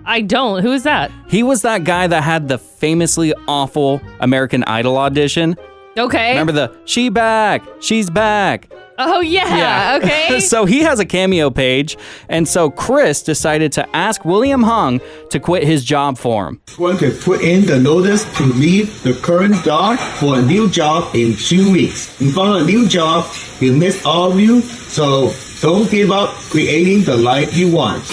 I 0.06 0.20
don't. 0.20 0.62
Who 0.62 0.72
is 0.72 0.84
that? 0.84 1.10
He 1.28 1.42
was 1.42 1.62
that 1.62 1.82
guy 1.82 2.06
that 2.06 2.22
had 2.22 2.46
the 2.46 2.58
famously 2.58 3.34
awful 3.48 4.00
American 4.20 4.62
Idol 4.64 4.96
audition. 4.96 5.56
Okay. 5.98 6.30
Remember 6.30 6.52
the 6.52 6.78
she 6.84 7.08
back, 7.08 7.62
she's 7.80 8.08
back. 8.08 8.70
Oh 8.98 9.20
yeah. 9.20 9.98
Okay. 10.00 10.40
so 10.52 10.64
he 10.64 10.80
has 10.80 11.00
a 11.00 11.04
cameo 11.04 11.50
page, 11.50 11.98
and 12.28 12.46
so 12.46 12.70
Chris 12.70 13.22
decided 13.22 13.72
to 13.72 13.96
ask 13.96 14.24
William 14.24 14.62
Hung 14.62 15.00
to 15.30 15.40
quit 15.40 15.64
his 15.64 15.84
job 15.84 16.18
for 16.18 16.46
him. 16.46 16.60
One 16.76 16.96
could 16.96 17.20
put 17.20 17.42
in 17.42 17.66
the 17.66 17.78
notice 17.78 18.24
to 18.38 18.44
leave 18.44 19.02
the 19.02 19.14
current 19.14 19.56
job 19.64 19.98
for 19.98 20.38
a 20.38 20.42
new 20.42 20.70
job 20.70 21.14
in 21.14 21.34
two 21.34 21.72
weeks. 21.72 22.18
You 22.20 22.32
found 22.32 22.62
a 22.62 22.64
new 22.64 22.88
job, 22.88 23.26
you 23.60 23.72
miss 23.72 24.04
all 24.06 24.32
of 24.32 24.40
you, 24.40 24.60
so 24.60 25.32
don't 25.60 25.90
give 25.90 26.10
up 26.10 26.30
creating 26.30 27.04
the 27.04 27.16
life 27.16 27.56
you 27.56 27.72
want. 27.72 28.04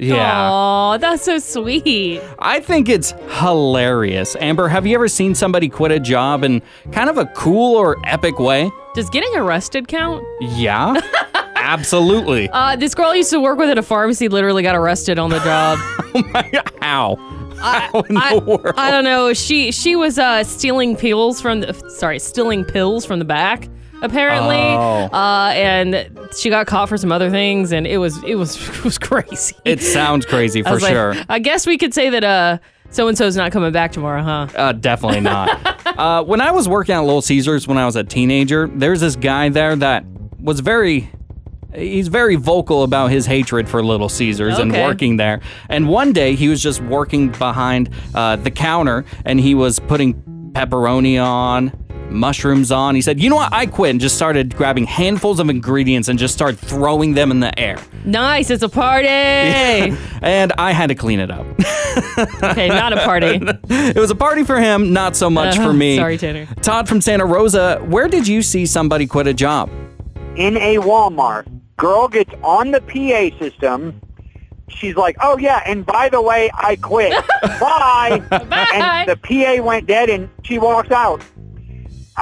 Yeah. 0.00 0.48
Oh, 0.50 0.98
that's 0.98 1.24
so 1.24 1.38
sweet. 1.38 2.22
I 2.38 2.60
think 2.60 2.88
it's 2.88 3.12
hilarious. 3.38 4.34
Amber, 4.36 4.68
have 4.68 4.86
you 4.86 4.94
ever 4.94 5.08
seen 5.08 5.34
somebody 5.34 5.68
quit 5.68 5.92
a 5.92 6.00
job 6.00 6.42
in 6.42 6.62
kind 6.92 7.10
of 7.10 7.18
a 7.18 7.26
cool 7.26 7.76
or 7.76 7.96
epic 8.06 8.38
way? 8.38 8.70
Does 8.94 9.10
getting 9.10 9.34
arrested 9.36 9.88
count? 9.88 10.24
Yeah. 10.40 11.00
Absolutely. 11.54 12.48
Uh, 12.48 12.74
this 12.76 12.94
girl 12.94 13.10
I 13.10 13.16
used 13.16 13.30
to 13.30 13.40
work 13.40 13.58
with 13.58 13.68
at 13.68 13.78
a 13.78 13.82
pharmacy 13.82 14.28
literally 14.28 14.62
got 14.62 14.74
arrested 14.74 15.18
on 15.18 15.30
the 15.30 15.38
job. 15.40 15.78
Oh 16.12 16.24
my 16.34 16.50
how? 16.80 17.16
I, 17.62 17.88
in 18.08 18.16
the 18.16 18.20
I, 18.20 18.34
world? 18.38 18.74
I 18.76 18.90
don't 18.90 19.04
know. 19.04 19.32
She 19.32 19.70
she 19.70 19.94
was 19.94 20.18
uh, 20.18 20.42
stealing 20.42 20.96
pills 20.96 21.40
from 21.40 21.60
the 21.60 21.72
sorry, 21.90 22.18
stealing 22.18 22.64
pills 22.64 23.06
from 23.06 23.20
the 23.20 23.24
back 23.24 23.68
apparently. 24.02 24.56
Oh. 24.56 25.08
Uh, 25.12 25.52
and 25.54 26.10
she 26.36 26.50
got 26.50 26.66
caught 26.66 26.88
for 26.88 26.96
some 26.96 27.12
other 27.12 27.30
things, 27.30 27.72
and 27.72 27.86
it 27.86 27.98
was 27.98 28.22
it 28.24 28.34
was 28.34 28.56
it 28.78 28.84
was 28.84 28.98
crazy. 28.98 29.56
It 29.64 29.82
sounds 29.82 30.26
crazy 30.26 30.64
I 30.64 30.70
for 30.70 30.80
like, 30.80 30.92
sure. 30.92 31.14
I 31.28 31.38
guess 31.38 31.66
we 31.66 31.78
could 31.78 31.94
say 31.94 32.10
that 32.10 32.24
uh 32.24 32.58
so 32.90 33.06
and 33.06 33.16
so's 33.16 33.36
not 33.36 33.52
coming 33.52 33.72
back 33.72 33.92
tomorrow, 33.92 34.22
huh? 34.22 34.48
Uh, 34.54 34.72
definitely 34.72 35.20
not. 35.20 35.86
uh, 35.98 36.24
when 36.24 36.40
I 36.40 36.50
was 36.50 36.68
working 36.68 36.94
at 36.94 37.00
Little 37.00 37.22
Caesars 37.22 37.68
when 37.68 37.78
I 37.78 37.86
was 37.86 37.94
a 37.94 38.02
teenager, 38.02 38.66
there's 38.66 39.00
this 39.00 39.16
guy 39.16 39.48
there 39.48 39.76
that 39.76 40.04
was 40.38 40.60
very. 40.60 41.10
He's 41.72 42.08
very 42.08 42.34
vocal 42.34 42.82
about 42.82 43.12
his 43.12 43.26
hatred 43.26 43.68
for 43.68 43.80
Little 43.80 44.08
Caesars 44.08 44.58
and 44.58 44.72
working 44.72 45.18
there. 45.18 45.40
And 45.68 45.88
one 45.88 46.12
day 46.12 46.34
he 46.34 46.48
was 46.48 46.60
just 46.60 46.80
working 46.80 47.28
behind 47.28 47.90
uh, 48.12 48.34
the 48.34 48.50
counter 48.50 49.04
and 49.24 49.38
he 49.38 49.54
was 49.54 49.78
putting 49.78 50.14
pepperoni 50.52 51.22
on, 51.24 51.68
mushrooms 52.10 52.70
on. 52.72 52.94
He 52.94 53.00
said, 53.02 53.20
You 53.20 53.30
know 53.30 53.36
what? 53.36 53.52
I 53.52 53.66
quit 53.66 53.90
and 53.90 54.00
just 54.00 54.16
started 54.16 54.56
grabbing 54.56 54.84
handfuls 54.84 55.38
of 55.40 55.48
ingredients 55.48 56.08
and 56.08 56.18
just 56.18 56.34
started 56.34 56.58
throwing 56.58 57.14
them 57.14 57.30
in 57.30 57.40
the 57.40 57.56
air. 57.58 57.78
Nice, 58.04 58.50
it's 58.50 58.62
a 58.62 58.68
party. 58.68 59.08
and 60.22 60.52
I 60.58 60.72
had 60.72 60.88
to 60.88 60.94
clean 60.94 61.20
it 61.20 61.30
up. 61.30 61.46
okay, 62.42 62.68
not 62.68 62.92
a 62.92 62.96
party. 63.04 63.40
it 63.68 63.96
was 63.96 64.10
a 64.10 64.14
party 64.16 64.44
for 64.44 64.60
him, 64.60 64.92
not 64.92 65.16
so 65.16 65.30
much 65.30 65.56
Uh-huh. 65.56 65.68
for 65.68 65.72
me. 65.72 65.96
Sorry, 65.96 66.18
Tanner. 66.18 66.46
Todd 66.62 66.88
from 66.88 67.00
Santa 67.00 67.24
Rosa, 67.26 67.78
where 67.88 68.08
did 68.08 68.26
you 68.28 68.42
see 68.42 68.66
somebody 68.66 69.06
quit 69.06 69.26
a 69.26 69.34
job? 69.34 69.70
in 70.36 70.56
a 70.58 70.76
Walmart. 70.76 71.44
Girl 71.76 72.06
gets 72.08 72.30
on 72.42 72.70
the 72.70 72.80
PA 72.80 73.36
system. 73.38 74.00
She's 74.68 74.94
like, 74.94 75.16
"Oh 75.20 75.36
yeah, 75.38 75.60
and 75.66 75.84
by 75.84 76.08
the 76.08 76.22
way, 76.22 76.48
I 76.54 76.76
quit. 76.76 77.12
Bye." 77.42 78.22
And 78.30 79.08
the 79.10 79.16
PA 79.16 79.62
went 79.62 79.86
dead, 79.88 80.08
and 80.08 80.30
she 80.44 80.58
walks 80.58 80.92
out. 80.92 81.20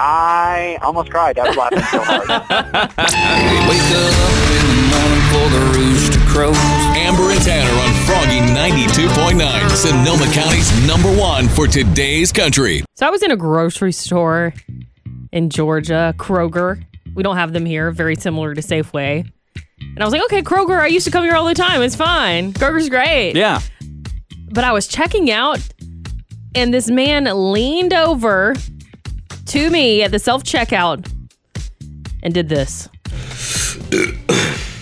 I 0.01 0.79
almost 0.81 1.11
cried. 1.11 1.41
I 1.41 1.49
was 1.49 1.57
laughing 1.57 1.81
so 1.81 1.99
hard. 1.99 2.29
Wake 2.29 3.83
up 3.99 4.15
in 4.55 4.67
the 4.71 4.87
morning 4.95 5.25
for 5.27 5.47
the 5.51 5.63
rooster 5.77 6.21
crows. 6.29 6.57
Amber 6.95 7.33
and 7.33 7.43
Tanner 7.43 7.73
on 7.83 7.93
Froggy 8.07 8.39
92.9, 8.39 9.71
Sonoma 9.71 10.33
County's 10.33 10.87
number 10.87 11.13
one 11.21 11.49
for 11.49 11.67
today's 11.67 12.31
country. 12.31 12.85
So 12.95 13.09
I 13.09 13.11
was 13.11 13.25
in 13.25 13.33
a 13.33 13.37
grocery 13.37 13.91
store 13.91 14.55
in 15.33 15.51
Georgia, 15.51 16.15
Kroger. 16.17 16.81
We 17.17 17.25
don't 17.25 17.37
have 17.37 17.53
them 17.53 17.67
here, 17.67 17.91
very 17.91 18.15
similar 18.15 18.55
to 18.55 18.61
Safeway. 18.61 19.29
And 19.81 19.99
I 19.99 20.05
was 20.05 20.13
like, 20.13 20.23
okay, 20.27 20.43
Kroger, 20.43 20.79
I 20.81 20.87
used 20.87 21.07
to 21.07 21.11
come 21.11 21.25
here 21.25 21.35
all 21.35 21.47
the 21.47 21.55
time. 21.55 21.83
It's 21.83 21.97
fine. 21.97 22.53
Kroger's 22.53 22.89
great. 22.89 23.35
Yeah. 23.35 23.61
But 24.51 24.63
I 24.63 24.71
was 24.71 24.87
checking 24.87 25.29
out, 25.33 25.59
and 26.55 26.73
this 26.73 26.89
man 26.89 27.25
leaned 27.53 27.93
over 27.93 28.55
to 29.49 29.71
me 29.71 30.03
at 30.03 30.11
the 30.11 30.19
self 30.19 30.43
checkout 30.45 31.11
and 32.23 32.33
did 32.35 32.49
this. 32.49 32.89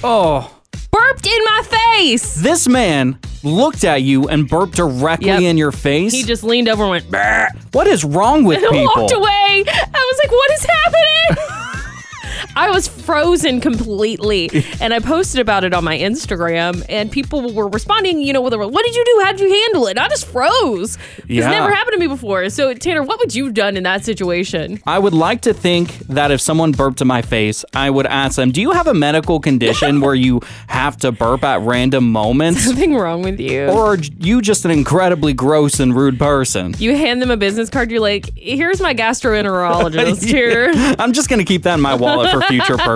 Oh. 0.04 0.52
Burped 0.92 1.26
in 1.26 1.44
my 1.46 1.62
face. 1.96 2.34
This 2.36 2.68
man 2.68 3.18
looked 3.42 3.82
at 3.82 4.02
you 4.02 4.28
and 4.28 4.48
burped 4.48 4.76
directly 4.76 5.28
Yep. 5.28 5.40
in 5.42 5.56
your 5.56 5.72
face. 5.72 6.12
He 6.12 6.22
just 6.22 6.44
leaned 6.44 6.68
over 6.68 6.82
and 6.84 6.90
went, 6.90 7.10
"Brr." 7.10 7.48
what 7.72 7.86
is 7.86 8.04
wrong 8.04 8.44
with 8.44 8.58
and 8.62 8.70
people? 8.70 8.92
walked 8.94 9.12
away. 9.12 9.64
I 9.66 10.12
was 10.12 10.18
like, 10.22 10.30
what 10.30 10.50
is 10.52 10.64
happening? 10.66 12.52
I 12.56 12.70
was 12.70 12.88
frozen 13.06 13.60
completely. 13.60 14.50
and 14.80 14.92
I 14.92 14.98
posted 14.98 15.40
about 15.40 15.64
it 15.64 15.72
on 15.72 15.84
my 15.84 15.96
Instagram, 15.96 16.84
and 16.88 17.10
people 17.10 17.54
were 17.54 17.68
responding, 17.68 18.20
you 18.20 18.32
know, 18.32 18.40
with 18.40 18.54
what 18.54 18.84
did 18.84 18.94
you 18.94 19.04
do? 19.04 19.20
How 19.24 19.32
did 19.32 19.40
you 19.40 19.52
handle 19.52 19.86
it? 19.86 19.96
I 19.98 20.08
just 20.08 20.26
froze. 20.26 20.98
Yeah. 21.26 21.42
It's 21.42 21.50
never 21.50 21.72
happened 21.72 21.94
to 21.94 21.98
me 22.00 22.06
before. 22.08 22.50
So, 22.50 22.74
Tanner, 22.74 23.02
what 23.02 23.18
would 23.20 23.34
you 23.34 23.44
have 23.44 23.54
done 23.54 23.76
in 23.76 23.84
that 23.84 24.04
situation? 24.04 24.80
I 24.86 24.98
would 24.98 25.12
like 25.12 25.42
to 25.42 25.54
think 25.54 25.98
that 26.08 26.30
if 26.30 26.40
someone 26.40 26.72
burped 26.72 27.00
in 27.00 27.06
my 27.06 27.22
face, 27.22 27.64
I 27.74 27.90
would 27.90 28.06
ask 28.06 28.36
them, 28.36 28.50
Do 28.50 28.60
you 28.60 28.72
have 28.72 28.86
a 28.86 28.94
medical 28.94 29.40
condition 29.40 30.00
where 30.02 30.14
you 30.14 30.40
have 30.66 30.96
to 30.98 31.12
burp 31.12 31.44
at 31.44 31.60
random 31.60 32.10
moments? 32.10 32.64
Something 32.64 32.96
wrong 32.96 33.22
with 33.22 33.38
you. 33.38 33.66
Or 33.66 33.94
are 33.94 33.98
you 34.18 34.42
just 34.42 34.64
an 34.64 34.70
incredibly 34.70 35.32
gross 35.32 35.80
and 35.80 35.94
rude 35.94 36.18
person? 36.18 36.74
you 36.78 36.96
hand 36.96 37.22
them 37.22 37.30
a 37.30 37.36
business 37.36 37.70
card, 37.70 37.90
you're 37.90 38.00
like, 38.00 38.36
here's 38.36 38.80
my 38.80 38.94
gastroenterologist 38.94 40.24
here. 40.28 40.72
I'm 40.98 41.12
just 41.12 41.28
going 41.28 41.38
to 41.38 41.44
keep 41.44 41.62
that 41.62 41.74
in 41.74 41.80
my 41.80 41.94
wallet 41.94 42.30
for 42.30 42.40
future 42.42 42.76
purposes. 42.76 42.95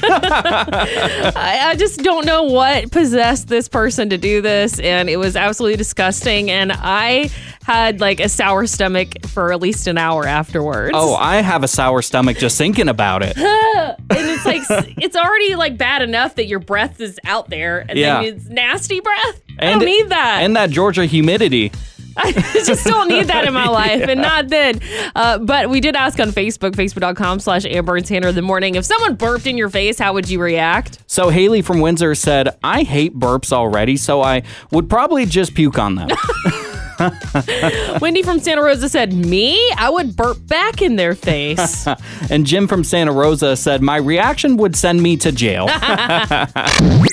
I, 0.02 1.58
I 1.70 1.74
just 1.76 2.00
don't 2.00 2.24
know 2.26 2.44
what 2.44 2.90
possessed 2.90 3.48
this 3.48 3.68
person 3.68 4.10
to 4.10 4.18
do 4.18 4.40
this, 4.40 4.78
and 4.80 5.08
it 5.08 5.16
was 5.16 5.36
absolutely 5.36 5.76
disgusting. 5.76 6.50
And 6.50 6.72
I 6.72 7.30
had 7.64 8.00
like 8.00 8.20
a 8.20 8.28
sour 8.28 8.66
stomach 8.66 9.26
for 9.26 9.52
at 9.52 9.60
least 9.60 9.86
an 9.86 9.98
hour 9.98 10.24
afterwards. 10.26 10.92
oh, 10.94 11.14
I 11.14 11.36
have 11.42 11.64
a 11.64 11.68
sour 11.68 12.02
stomach 12.02 12.36
just 12.38 12.56
thinking 12.58 12.88
about 12.88 13.22
it. 13.22 13.36
and 13.36 13.96
it's 14.10 14.44
like 14.46 14.62
it's 14.98 15.16
already 15.16 15.54
like 15.56 15.76
bad 15.76 16.02
enough 16.02 16.36
that 16.36 16.46
your 16.46 16.60
breath 16.60 17.00
is 17.00 17.18
out 17.24 17.48
there, 17.50 17.84
and 17.88 17.98
Yeah. 17.98 18.22
then 18.22 18.34
it's 18.34 18.46
nasty 18.46 19.00
breath. 19.00 19.42
I 19.58 19.70
don't 19.70 19.84
need 19.84 20.10
that. 20.10 20.40
And 20.42 20.54
that 20.56 20.70
Georgia 20.70 21.06
humidity. 21.06 21.72
I 22.16 22.32
just 22.64 22.86
don't 22.86 23.08
need 23.08 23.26
that 23.26 23.46
in 23.46 23.54
my 23.54 23.68
life, 23.68 24.02
and 24.02 24.20
not 24.20 24.48
then. 24.48 24.80
Uh, 25.14 25.38
but 25.38 25.70
we 25.70 25.80
did 25.80 25.96
ask 25.96 26.18
on 26.20 26.30
Facebook, 26.30 26.72
facebook.com 26.72 27.40
slash 27.40 27.64
Amber 27.64 27.96
and 27.96 28.06
Tanner 28.06 28.28
in 28.28 28.34
the 28.34 28.42
morning. 28.42 28.74
If 28.74 28.84
someone 28.84 29.14
burped 29.14 29.46
in 29.46 29.56
your 29.56 29.68
face, 29.70 29.98
how 29.98 30.12
would 30.14 30.28
you 30.28 30.40
react? 30.40 30.98
So 31.06 31.28
Haley 31.28 31.62
from 31.62 31.80
Windsor 31.80 32.14
said, 32.14 32.56
I 32.62 32.82
hate 32.82 33.18
burps 33.18 33.52
already, 33.52 33.96
so 33.96 34.22
I 34.22 34.42
would 34.70 34.88
probably 34.88 35.26
just 35.26 35.54
puke 35.54 35.78
on 35.78 35.96
them. 35.96 36.08
Wendy 38.00 38.22
from 38.22 38.38
Santa 38.40 38.62
Rosa 38.62 38.88
said, 38.88 39.12
Me? 39.12 39.72
I 39.76 39.90
would 39.90 40.16
burp 40.16 40.38
back 40.46 40.82
in 40.82 40.96
their 40.96 41.14
face. 41.14 41.86
and 42.30 42.46
Jim 42.46 42.66
from 42.66 42.84
Santa 42.84 43.12
Rosa 43.12 43.56
said, 43.56 43.82
My 43.82 43.96
reaction 43.96 44.56
would 44.56 44.76
send 44.76 45.02
me 45.02 45.16
to 45.18 45.32
jail. 45.32 45.68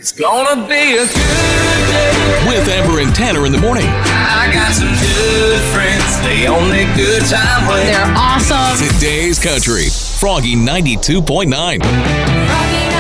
It's 0.04 0.12
gonna 0.12 0.68
be 0.68 0.98
a 0.98 1.08
good 1.08 1.14
day. 1.14 2.46
With 2.48 2.68
Amber 2.68 3.00
and 3.00 3.16
Tanner 3.16 3.46
in 3.46 3.54
the 3.54 3.58
morning. 3.58 3.86
I 3.88 4.52
got 4.52 4.74
some 4.74 4.90
good 4.90 5.62
friends. 5.72 6.20
They 6.24 6.46
only 6.48 6.84
good 6.98 7.22
time 7.24 7.68
when 7.68 7.86
They're 7.86 8.14
awesome. 8.18 8.86
Today's 8.86 9.40
Country. 9.40 9.88
Froggy 10.20 10.56
92.9. 10.58 11.80
it's 11.80 12.93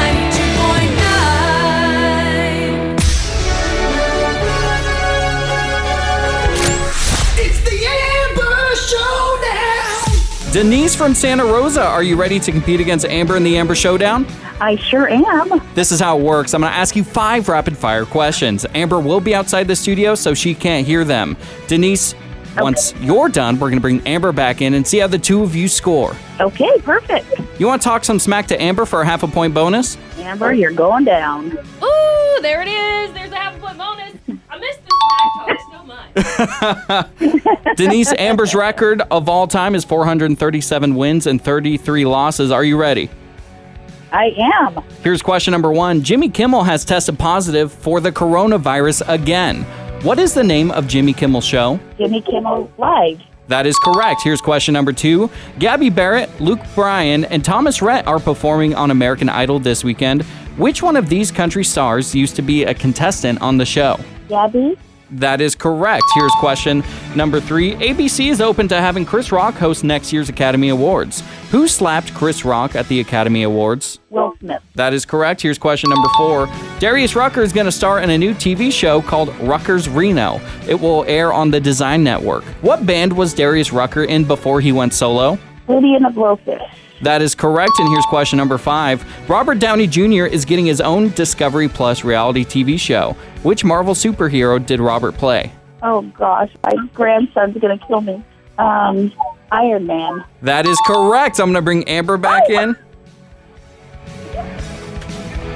Denise 10.54 10.96
from 10.96 11.16
Santa 11.16 11.44
Rosa, 11.44 11.82
are 11.84 12.04
you 12.04 12.16
ready 12.16 12.40
to 12.40 12.52
compete 12.52 12.80
against 12.80 13.06
Amber 13.06 13.36
in 13.38 13.44
the 13.44 13.58
Amber 13.58 13.74
Showdown? 13.74 14.28
I 14.62 14.76
sure 14.76 15.10
am. 15.10 15.60
This 15.74 15.92
is 15.92 16.00
how 16.00 16.20
it 16.20 16.22
works. 16.24 16.54
I'm 16.54 16.62
going 16.62 16.72
to 16.72 16.78
ask 16.78 16.96
you 16.96 17.04
five 17.04 17.50
rapid 17.50 17.76
fire 17.76 18.06
questions. 18.06 18.64
Amber 18.76 19.00
will 19.00 19.20
be 19.20 19.34
outside 19.34 19.68
the 19.68 19.76
studio, 19.76 20.14
so 20.14 20.36
she 20.36 20.54
can't 20.54 20.86
hear 20.86 21.04
them. 21.04 21.38
Denise, 21.66 22.14
once 22.60 22.94
you're 23.00 23.30
done, 23.30 23.56
we're 23.56 23.72
going 23.72 23.80
to 23.80 23.82
bring 23.82 24.06
Amber 24.06 24.32
back 24.32 24.62
in 24.62 24.76
and 24.76 24.86
see 24.86 25.00
how 25.00 25.08
the 25.08 25.18
two 25.18 25.42
of 25.42 25.56
you 25.56 25.68
score. 25.68 26.16
Okay, 26.40 26.78
perfect. 26.82 27.34
You 27.60 27.66
want 27.66 27.82
to 27.82 27.88
talk 27.88 28.04
some 28.04 28.20
smack 28.20 28.46
to 28.50 28.62
Amber 28.62 28.86
for 28.86 29.02
a 29.02 29.06
half 29.08 29.24
a 29.24 29.28
point 29.28 29.56
bonus? 29.56 29.98
Amber, 30.20 30.54
you're 30.54 30.72
going 30.72 31.04
down. 31.04 31.48
Ooh, 31.48 32.40
there 32.44 32.62
it 32.62 32.68
is. 32.68 33.12
There's 33.16 33.32
a 33.32 33.38
half 33.38 33.58
a 33.58 33.60
point 33.60 33.80
bonus. 33.80 34.14
I 34.52 34.60
missed 34.60 34.82
the 34.86 34.92
smack 35.10 35.48
talk 35.48 35.60
so 35.62 35.72
much. 35.72 35.73
Denise, 37.76 38.14
Amber's 38.18 38.54
record 38.54 39.02
of 39.10 39.28
all 39.28 39.48
time 39.48 39.76
is 39.76 39.84
437 39.84 40.96
wins 40.96 41.28
and 41.28 41.44
33 41.44 42.06
losses. 42.06 42.52
Are 42.52 42.64
you 42.64 42.78
ready? 42.78 43.10
I 44.12 44.36
am. 44.38 44.84
Here's 45.02 45.24
question 45.24 45.52
number 45.52 45.72
one 45.72 46.04
Jimmy 46.04 46.30
Kimmel 46.30 46.64
has 46.64 46.86
tested 46.86 47.18
positive 47.18 47.72
for 47.72 48.00
the 48.00 48.12
coronavirus 48.12 49.12
again. 49.12 49.64
What 50.04 50.20
is 50.20 50.34
the 50.34 50.44
name 50.44 50.70
of 50.72 50.88
Jimmy 50.88 51.14
Kimmel's 51.14 51.46
show? 51.46 51.80
Jimmy 51.98 52.22
Kimmel 52.22 52.72
Live. 52.78 53.22
That 53.48 53.66
is 53.66 53.78
correct. 53.80 54.22
Here's 54.24 54.42
question 54.42 54.74
number 54.74 54.94
two. 54.94 55.30
Gabby 55.60 55.90
Barrett, 55.90 56.30
Luke 56.40 56.60
Bryan, 56.76 57.26
and 57.26 57.44
Thomas 57.44 57.82
Rhett 57.82 58.08
are 58.08 58.20
performing 58.20 58.76
on 58.76 58.92
American 58.92 59.30
Idol 59.30 59.60
this 59.60 59.84
weekend. 59.84 60.24
Which 60.58 60.84
one 60.84 60.96
of 60.96 61.10
these 61.10 61.32
country 61.32 61.64
stars 61.64 62.14
used 62.14 62.36
to 62.36 62.42
be 62.42 62.64
a 62.64 62.74
contestant 62.74 63.42
on 63.42 63.58
the 63.58 63.66
show? 63.66 64.00
Gabby. 64.30 64.78
That 65.20 65.42
is 65.42 65.56
correct. 65.56 66.04
Here's 66.16 66.32
question 66.40 66.84
number 67.16 67.40
three. 67.40 67.76
ABC 67.76 68.30
is 68.30 68.42
open 68.42 68.68
to 68.70 68.80
having 68.82 69.06
Chris 69.06 69.32
Rock 69.32 69.56
host 69.56 69.84
next 69.84 70.12
year's 70.12 70.30
Academy 70.30 70.70
Awards. 70.70 71.24
Who 71.52 71.68
slapped 71.68 72.14
Chris 72.14 72.44
Rock 72.44 72.76
at 72.76 72.88
the 72.88 73.00
Academy 73.00 73.44
Awards? 73.44 74.00
Will 74.10 74.34
Smith. 74.40 74.62
That 74.76 74.94
is 74.94 75.06
correct. 75.06 75.42
Here's 75.42 75.58
question 75.58 75.90
number 75.90 76.10
four. 76.18 76.48
Darius 76.80 77.16
Rucker 77.16 77.42
is 77.42 77.54
going 77.54 77.66
to 77.66 77.72
star 77.72 78.02
in 78.02 78.10
a 78.10 78.18
new 78.18 78.34
TV 78.34 78.72
show 78.72 79.02
called 79.02 79.30
Rucker's 79.40 79.88
Reno. 79.88 80.42
It 80.68 80.80
will 80.80 81.04
air 81.06 81.32
on 81.32 81.52
the 81.52 81.60
Design 81.60 82.04
Network. 82.04 82.44
What 82.62 82.86
band 82.86 83.16
was 83.16 83.34
Darius 83.34 83.72
Rucker 83.72 84.04
in 84.04 84.26
before 84.26 84.62
he 84.62 84.72
went 84.72 84.94
solo? 84.94 85.38
Hootie 85.68 85.96
and 85.96 86.06
the 86.06 86.10
Blowfish. 86.10 86.70
That 87.04 87.22
is 87.22 87.36
correct. 87.36 87.72
And 87.80 87.90
here's 87.90 88.06
question 88.06 88.38
number 88.38 88.58
five. 88.58 89.04
Robert 89.30 89.60
Downey 89.60 89.88
Jr. 89.88 90.26
is 90.26 90.46
getting 90.46 90.66
his 90.66 90.82
own 90.82 91.10
Discovery 91.10 91.68
Plus 91.68 92.04
reality 92.04 92.44
TV 92.44 92.80
show. 92.80 93.16
Which 93.44 93.64
Marvel 93.64 93.94
superhero 93.94 94.64
did 94.66 94.80
Robert 94.80 95.16
play? 95.18 95.52
Oh 95.82 96.02
gosh, 96.02 96.50
my 96.64 96.74
grandson's 96.94 97.58
gonna 97.58 97.78
kill 97.88 98.02
me. 98.02 98.24
Um, 98.58 99.12
Iron 99.54 99.86
Man. 99.86 100.24
That 100.42 100.66
is 100.66 100.80
correct. 100.86 101.40
I'm 101.40 101.48
going 101.48 101.56
to 101.56 101.62
bring 101.62 101.88
Amber 101.88 102.18
back 102.18 102.50
in. 102.50 102.76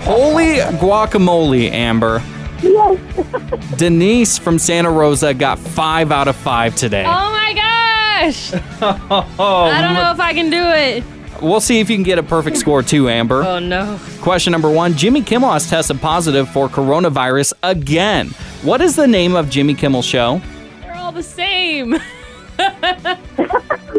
Holy 0.02 0.58
guacamole, 0.78 1.70
Amber. 1.72 2.22
Yes. 2.62 3.00
Denise 3.78 4.38
from 4.38 4.60
Santa 4.60 4.92
Rosa 4.92 5.34
got 5.34 5.60
five 5.60 6.12
out 6.12 6.28
of 6.28 6.36
five 6.36 6.76
today. 6.76 7.06
Oh 7.06 7.32
my 7.32 7.54
gosh. 7.54 8.54
Oh, 8.82 9.70
I 9.74 9.82
don't 9.82 9.96
know 9.96 10.12
if 10.12 10.20
I 10.20 10.34
can 10.34 10.50
do 10.50 10.64
it. 10.64 11.04
We'll 11.42 11.62
see 11.62 11.80
if 11.80 11.90
you 11.90 11.96
can 11.96 12.04
get 12.04 12.20
a 12.20 12.24
perfect 12.24 12.58
score 12.58 12.82
too, 12.84 13.10
Amber. 13.10 13.44
Oh 13.44 13.60
no. 13.60 14.00
Question 14.22 14.52
number 14.52 14.70
one 14.70 14.94
Jimmy 14.94 15.22
Kimmel 15.22 15.52
has 15.52 15.70
tested 15.70 16.00
positive 16.02 16.50
for 16.50 16.68
coronavirus 16.68 17.54
again. 17.64 18.30
What 18.64 18.82
is 18.82 18.96
the 18.96 19.08
name 19.08 19.36
of 19.36 19.50
Jimmy 19.50 19.76
Kimmel's 19.76 20.06
show? 20.06 20.42
They're 20.82 20.96
all 20.96 21.12
the 21.12 21.24
same. 21.24 21.94
uh, 22.60 23.20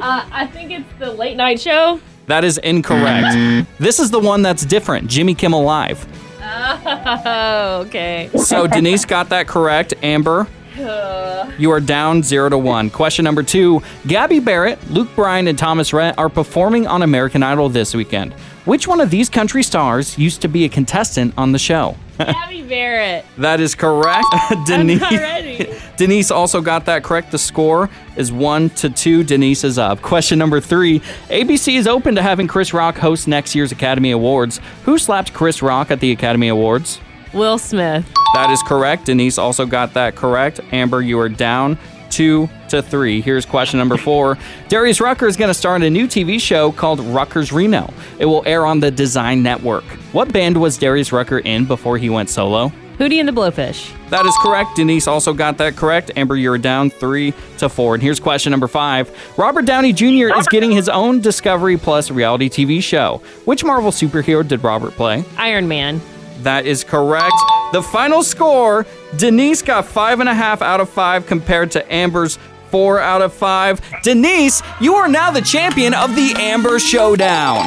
I 0.01 0.49
think 0.53 0.73
it's 0.73 0.93
the 0.99 1.13
late 1.13 1.37
night 1.37 1.61
show. 1.61 2.01
That 2.27 2.45
is 2.45 2.59
incorrect. 2.59 3.69
this 3.79 3.99
is 3.99 4.11
the 4.11 4.21
one 4.21 4.43
that's 4.43 4.65
different 4.65 5.09
Jimmy 5.09 5.35
Kimmel 5.35 5.63
Live. 5.63 6.07
Oh, 6.41 7.85
okay. 7.87 8.31
So 8.37 8.67
Denise 8.67 9.05
got 9.05 9.29
that 9.31 9.47
correct. 9.47 9.95
Amber, 10.03 10.47
you 11.59 11.71
are 11.73 11.81
down 11.81 12.23
zero 12.23 12.49
to 12.49 12.59
one. 12.59 12.89
Question 12.91 13.25
number 13.25 13.43
two 13.43 13.83
Gabby 14.07 14.39
Barrett, 14.39 14.79
Luke 14.91 15.09
Bryan, 15.17 15.49
and 15.49 15.59
Thomas 15.59 15.93
Rhett 15.93 16.17
are 16.19 16.29
performing 16.29 16.87
on 16.87 17.03
American 17.03 17.43
Idol 17.43 17.69
this 17.69 17.95
weekend. 17.95 18.33
Which 18.65 18.87
one 18.87 19.01
of 19.01 19.11
these 19.11 19.29
country 19.29 19.63
stars 19.63 20.19
used 20.19 20.43
to 20.43 20.49
be 20.49 20.65
a 20.65 20.69
contestant 20.69 21.35
on 21.37 21.53
the 21.53 21.59
show? 21.59 21.97
Gabby 22.19 22.63
Barrett. 22.63 23.25
That 23.39 23.61
is 23.61 23.75
correct. 23.75 24.27
Oh, 24.31 24.65
Denise, 24.67 25.01
not 25.01 25.13
ready. 25.13 25.75
Denise 25.97 26.31
also 26.31 26.61
got 26.61 26.85
that 26.85 27.03
correct. 27.03 27.33
The 27.33 27.39
score 27.39 27.89
is 28.17 28.31
one 28.31 28.71
to 28.71 28.91
two. 28.91 29.25
Denise 29.25 29.65
is 29.65 29.79
up. 29.79 30.03
Question 30.03 30.39
number 30.39 30.61
three 30.61 31.01
ABC 31.29 31.77
is 31.77 31.87
open 31.87 32.15
to 32.15 32.23
having 32.23 32.47
Chris 32.47 32.73
Rock 32.73 32.99
host 32.99 33.27
next 33.27 33.55
year's 33.55 33.73
Academy 33.73 34.11
Awards. 34.11 34.61
Who 34.85 34.99
slapped 34.99 35.33
Chris 35.33 35.63
Rock 35.63 35.91
at 35.91 36.01
the 36.01 36.13
Academy 36.13 36.49
Awards? 36.49 37.01
Will 37.33 37.59
Smith. 37.59 38.07
That 38.35 38.51
is 38.51 38.63
correct. 38.63 39.07
Denise 39.07 39.39
also 39.39 39.67
got 39.67 39.95
that 39.95 40.15
correct. 40.15 40.61
Amber, 40.73 41.01
you 41.01 41.19
are 41.19 41.29
down 41.29 41.79
two 42.11 42.49
to 42.69 42.83
three. 42.83 43.21
Here's 43.21 43.47
question 43.47 43.79
number 43.79 43.97
four. 44.09 44.39
Darius 44.69 45.01
Rucker 45.01 45.27
is 45.27 45.37
going 45.37 45.49
to 45.49 45.55
star 45.55 45.77
in 45.77 45.83
a 45.83 45.91
new 45.91 46.07
TV 46.07 46.41
show 46.41 46.73
called 46.73 47.01
Rucker's 47.01 47.53
Reno. 47.53 47.93
It 48.19 48.27
will 48.27 48.43
air 48.47 48.67
on 48.67 48.81
the 48.81 48.91
Design 48.91 49.43
Network. 49.43 49.85
What 50.13 50.33
band 50.33 50.61
was 50.61 50.77
Darius 50.79 51.13
Rucker 51.13 51.39
in 51.39 51.65
before 51.65 51.99
he 51.99 52.11
went 52.11 52.31
solo? 52.31 52.73
Hootie 52.99 53.21
and 53.21 53.29
the 53.29 53.33
Blowfish. 53.33 53.93
That 54.11 54.27
is 54.27 54.37
correct. 54.43 54.75
Denise 54.75 55.07
also 55.07 55.33
got 55.33 55.57
that 55.59 55.77
correct. 55.77 56.11
Amber, 56.17 56.35
you're 56.35 56.59
down 56.59 56.91
three 56.91 57.33
to 57.59 57.69
four. 57.69 57.95
And 57.95 58.03
here's 58.03 58.19
question 58.19 58.51
number 58.51 58.67
five. 58.67 59.17
Robert 59.39 59.67
Downey 59.67 59.93
Jr. 59.93 60.37
is 60.37 60.49
getting 60.49 60.73
his 60.73 60.89
own 60.89 61.21
Discovery 61.21 61.77
Plus 61.77 62.11
reality 62.11 62.49
TV 62.49 62.83
show. 62.83 63.23
Which 63.45 63.63
Marvel 63.65 63.93
superhero 63.93 64.47
did 64.47 64.65
Robert 64.65 64.93
play? 64.95 65.25
Iron 65.37 65.69
Man. 65.69 66.01
That 66.43 66.67
is 66.67 66.85
correct. 66.85 67.35
The 67.73 67.83
final 67.83 68.23
score 68.23 68.87
Denise 69.17 69.63
got 69.63 69.87
five 69.87 70.21
and 70.21 70.29
a 70.29 70.35
half 70.35 70.63
out 70.63 70.81
of 70.81 70.89
five 70.89 71.27
compared 71.27 71.71
to 71.73 71.93
Amber's 71.93 72.39
four 72.71 73.01
out 73.01 73.23
of 73.23 73.33
five. 73.33 73.81
Denise, 74.03 74.63
you 74.81 74.95
are 74.95 75.09
now 75.09 75.31
the 75.31 75.41
champion 75.41 75.95
of 75.95 76.15
the 76.15 76.35
Amber 76.37 76.79
Showdown. 76.79 77.67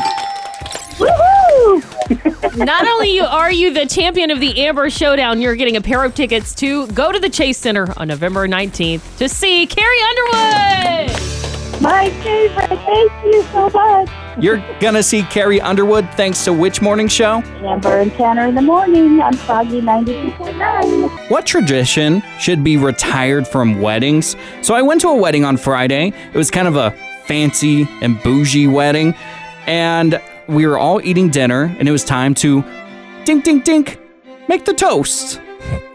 Woohoo! 0.97 2.57
Not 2.57 2.87
only 2.87 3.19
are 3.19 3.51
you 3.51 3.73
the 3.73 3.85
champion 3.85 4.31
of 4.31 4.39
the 4.39 4.61
Amber 4.61 4.89
Showdown, 4.89 5.41
you're 5.41 5.55
getting 5.55 5.77
a 5.77 5.81
pair 5.81 6.03
of 6.03 6.13
tickets 6.13 6.53
to 6.55 6.87
go 6.87 7.11
to 7.11 7.19
the 7.19 7.29
Chase 7.29 7.57
Center 7.57 7.93
on 7.97 8.07
November 8.07 8.47
19th 8.47 9.17
to 9.17 9.29
see 9.29 9.65
Carrie 9.65 10.01
Underwood. 10.01 11.30
My 11.81 12.11
favorite. 12.21 12.67
Thank 12.67 13.11
you 13.25 13.43
so 13.51 13.69
much. 13.71 14.09
You're 14.39 14.63
gonna 14.79 15.01
see 15.01 15.23
Carrie 15.23 15.59
Underwood 15.59 16.07
thanks 16.11 16.45
to 16.45 16.53
which 16.53 16.79
morning 16.81 17.07
show? 17.07 17.41
Amber 17.63 17.99
and 17.99 18.13
Tanner 18.13 18.45
in 18.45 18.53
the 18.55 18.61
morning 18.61 19.19
on 19.19 19.33
Froggy 19.33 19.81
92.9. 19.81 21.29
What 21.31 21.45
tradition 21.47 22.21
should 22.39 22.63
be 22.63 22.77
retired 22.77 23.47
from 23.47 23.81
weddings? 23.81 24.35
So 24.61 24.75
I 24.75 24.83
went 24.83 25.01
to 25.01 25.07
a 25.09 25.15
wedding 25.15 25.43
on 25.43 25.57
Friday. 25.57 26.13
It 26.33 26.37
was 26.37 26.51
kind 26.51 26.67
of 26.67 26.75
a 26.75 26.91
fancy 27.25 27.87
and 28.01 28.21
bougie 28.21 28.67
wedding, 28.67 29.15
and 29.65 30.21
we 30.47 30.67
were 30.67 30.77
all 30.77 31.01
eating 31.01 31.29
dinner, 31.29 31.75
and 31.79 31.87
it 31.87 31.91
was 31.91 32.03
time 32.03 32.35
to 32.35 32.63
dink, 33.25 33.43
dink, 33.43 33.63
dink, 33.63 33.99
make 34.47 34.65
the 34.65 34.73
toast. 34.73 35.41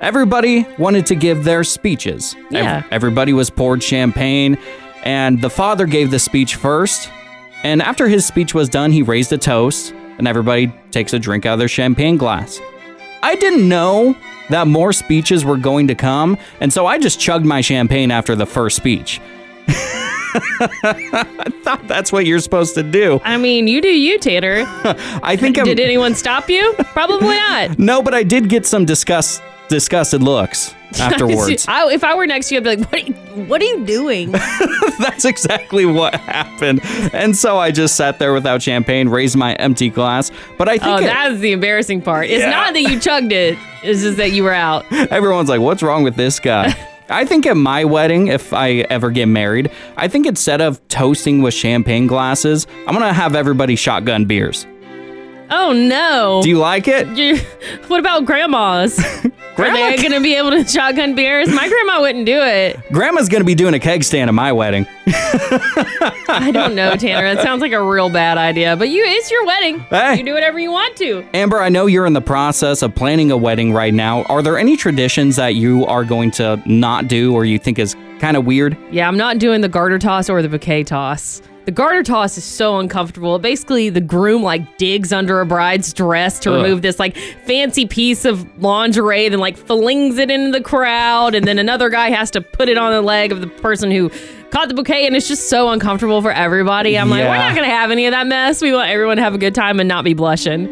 Everybody 0.01 0.67
wanted 0.79 1.07
to 1.07 1.15
give 1.15 1.45
their 1.45 1.65
speeches. 1.65 2.35
Yeah. 2.51 2.83
everybody 2.91 3.33
was 3.33 3.51
poured 3.51 3.83
champagne, 3.83 4.59
and 5.07 5.41
the 5.41 5.49
father 5.49 5.87
gave 5.87 6.11
the 6.11 6.19
speech 6.19 6.57
first. 6.57 7.11
And 7.63 7.81
after 7.81 8.09
his 8.09 8.27
speech 8.27 8.55
was 8.55 8.69
done, 8.69 8.91
he 8.91 9.03
raised 9.03 9.33
a 9.33 9.39
toast, 9.39 9.95
and 10.19 10.27
everybody 10.27 10.73
takes 10.91 11.13
a 11.13 11.19
drink 11.19 11.47
out 11.47 11.55
of 11.55 11.59
their 11.61 11.69
champagne 11.69 12.17
glass. 12.17 12.61
I 13.23 13.37
didn't 13.37 13.69
know 13.69 14.17
that 14.51 14.67
more 14.67 14.93
speeches 14.93 15.45
were 15.45 15.57
going 15.57 15.87
to 15.89 15.95
come, 15.95 16.37
and 16.61 16.73
so 16.73 16.87
I 16.87 16.99
just 16.99 17.21
chugged 17.21 17.47
my 17.47 17.61
champagne 17.61 18.11
after 18.11 18.35
the 18.35 18.47
first 18.47 18.77
speech. 18.77 19.21
I 19.69 21.51
thought 21.63 21.87
that's 21.87 22.13
what 22.13 22.27
you're 22.27 22.41
supposed 22.41 22.75
to 22.75 22.83
do. 22.83 23.21
I 23.25 23.37
mean, 23.37 23.69
you 23.69 23.81
do 23.81 23.89
you, 23.89 24.19
Tanner. 24.19 24.65
I 25.23 25.37
think 25.37 25.57
I'm. 25.57 25.65
Did 25.65 25.81
anyone 25.81 26.15
stop 26.15 26.51
you? 26.51 26.75
Probably 26.93 27.29
not. 27.29 27.79
No, 27.79 28.03
but 28.03 28.13
I 28.13 28.23
did 28.23 28.49
get 28.49 28.67
some 28.67 28.85
disgust, 28.85 29.41
disgusted 29.69 30.23
looks 30.23 30.75
afterwards. 30.99 31.67
I, 31.69 31.91
if 31.93 32.05
I 32.05 32.15
were 32.15 32.27
next 32.27 32.49
to 32.49 32.55
you, 32.55 32.61
I'd 32.61 32.65
be 32.65 32.77
like, 32.77 32.81
what 32.91 32.95
are 32.95 33.05
you, 33.07 33.45
what 33.47 33.61
are 33.63 33.65
you 33.65 33.85
doing? 33.85 34.33
That's 34.99 35.25
exactly 35.25 35.85
what 35.87 36.15
happened. 36.15 36.81
And 37.13 37.37
so 37.37 37.59
I 37.59 37.71
just 37.71 37.97
sat 37.97 38.19
there 38.19 38.33
without 38.33 38.63
champagne, 38.63 39.09
raised 39.09 39.37
my 39.37 39.55
empty 39.55 39.91
glass. 39.91 40.31
But 40.59 40.69
I 40.69 40.79
think 40.79 41.01
oh, 41.01 41.01
that's 41.01 41.39
the 41.41 41.53
embarrassing 41.53 42.03
part. 42.03 42.27
It's 42.27 42.41
Yeah. 42.41 42.51
not 42.51 42.73
that 42.75 42.83
you 42.83 42.99
chugged 43.01 43.33
it, 43.33 43.59
it's 43.83 44.01
just 44.03 44.17
that 44.17 44.33
you 44.33 44.45
were 44.45 44.55
out. 44.55 44.85
everyone's 44.93 45.49
like, 45.49 45.61
what's 45.61 45.83
wrong 45.83 46.03
with 46.03 46.17
this 46.17 46.41
guy? 46.41 46.75
I 47.09 47.25
think 47.25 47.47
at 47.47 47.57
my 47.57 47.85
wedding, 47.85 48.29
if 48.29 48.53
I 48.53 48.85
ever 48.91 49.11
get 49.11 49.27
married, 49.27 49.71
I 49.97 50.09
think 50.09 50.27
instead 50.27 50.61
of 50.61 50.87
toasting 50.89 51.41
with 51.41 51.55
champagne 51.55 52.07
glasses, 52.09 52.67
I'm 52.87 52.95
gonna 52.95 53.13
have 53.13 53.37
everybody 53.37 53.77
shotgun 53.77 54.25
beers. 54.25 54.67
Oh, 55.51 55.73
no. 55.73 56.41
Do 56.43 56.49
you 56.49 56.59
like 56.59 56.89
it? 56.89 57.07
You- 57.09 57.39
what 57.89 58.01
about 58.01 58.25
grandmas? 58.25 58.99
Are 59.59 59.73
they 59.73 59.97
going 59.97 60.13
to 60.13 60.21
be 60.21 60.35
able 60.35 60.51
to 60.51 60.67
shotgun 60.67 61.15
beers? 61.15 61.49
My 61.49 61.67
grandma 61.69 62.01
wouldn't 62.03 62.27
do 62.27 62.39
it. 62.43 62.79
Grandma's 62.93 63.31
gonna 63.31 63.45
be 63.45 63.55
doing 63.55 63.73
a 63.73 63.79
keg 63.79 64.05
stand 64.05 64.29
at 64.29 64.35
my 64.35 64.53
wedding. 64.53 64.87
I 65.07 66.51
don't 66.53 66.75
know, 66.75 66.95
Tanner. 66.97 67.35
That 67.35 67.43
sounds 67.43 67.63
like 67.63 67.73
a 67.73 67.83
real 67.83 68.11
bad 68.11 68.37
idea. 68.37 68.77
But 68.77 68.91
you, 68.91 69.03
it's 69.05 69.31
your 69.31 69.47
wedding. 69.47 69.81
Hey. 69.81 70.17
You 70.19 70.25
do 70.25 70.35
whatever 70.35 70.59
you 70.59 70.71
want 70.71 70.97
to. 70.99 71.27
Amber, 71.33 71.61
I 71.63 71.71
know 71.71 71.87
you're 71.87 72.05
in 72.05 72.13
the 72.13 72.21
process 72.21 72.83
of 72.83 72.95
planning 72.95 73.31
a 73.31 73.37
wedding 73.37 73.73
right 73.73 73.95
now. 73.95 74.25
Are 74.25 74.43
there 74.43 74.59
any 74.59 74.77
traditions 74.77 75.37
that 75.37 75.55
you 75.55 75.87
are 75.87 76.05
going 76.05 76.33
to 76.33 76.63
not 76.67 77.09
do 77.09 77.33
or 77.35 77.47
you 77.47 77.59
think 77.59 77.79
is 77.79 77.97
kind 78.19 78.37
of 78.37 78.45
weird? 78.45 78.77
Yeah, 78.91 79.09
I'm 79.09 79.17
not 79.17 79.39
doing 79.39 79.63
the 79.63 79.69
garter 79.69 79.99
toss 79.99 80.29
or 80.29 80.43
the 80.43 80.49
bouquet 80.51 80.85
toss. 80.85 81.41
The 81.67 81.73
garter 81.73 82.05
toss 82.05 82.39
is 82.39 82.45
so 82.45 82.79
uncomfortable. 82.79 83.41
Basically, 83.41 83.91
the 83.91 84.01
groom 84.01 84.45
like 84.45 84.79
digs 84.79 85.13
under 85.13 85.41
a 85.41 85.47
bride's 85.47 85.93
dress 85.93 86.39
to 86.41 86.53
Ugh. 86.53 86.63
remove 86.63 86.83
this 86.83 87.01
like 87.01 87.17
fancy 87.45 87.87
piece 87.87 88.25
of 88.25 88.63
lingerie, 88.63 89.29
then 89.29 89.41
like 89.41 89.57
flings 89.57 90.17
it 90.19 90.31
into 90.31 90.57
the 90.57 90.63
crowd, 90.63 91.35
and 91.35 91.45
then 91.45 91.59
another 91.59 91.91
guy 91.91 92.11
has 92.11 92.31
to 92.31 92.41
put 92.41 92.69
it 92.69 92.79
on 92.79 92.93
the 92.93 93.03
leg 93.03 93.33
of 93.33 93.41
the 93.41 93.49
person 93.49 93.91
who 93.91 94.11
caught 94.51 94.69
the 94.69 94.75
bouquet, 94.75 95.09
and 95.09 95.17
it's 95.17 95.27
just 95.27 95.49
so 95.49 95.69
uncomfortable 95.71 96.23
for 96.23 96.31
everybody. 96.31 96.97
I'm 96.97 97.11
like, 97.11 97.25
we're 97.25 97.37
not 97.37 97.57
gonna 97.57 97.67
have 97.67 97.91
any 97.91 98.07
of 98.07 98.13
that 98.13 98.29
mess. 98.29 98.63
We 98.63 98.73
want 98.73 98.89
everyone 98.89 99.17
to 99.17 99.25
have 99.25 99.35
a 99.35 99.39
good 99.39 99.55
time 99.55 99.81
and 99.81 99.89
not 99.89 100.05
be 100.05 100.15
blushing. 100.15 100.67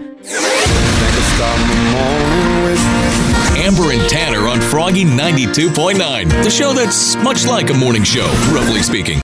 Amber 3.57 3.91
and 3.91 4.09
Tanner 4.09 4.47
on 4.47 4.61
Froggy 4.61 5.05
92.9, 5.05 6.45
the 6.45 6.51
show 6.51 6.73
that's 6.73 7.17
much 7.17 7.47
like 7.47 7.71
a 7.71 7.75
morning 7.75 8.05
show, 8.05 8.27
roughly 8.53 8.81
speaking. 8.81 9.21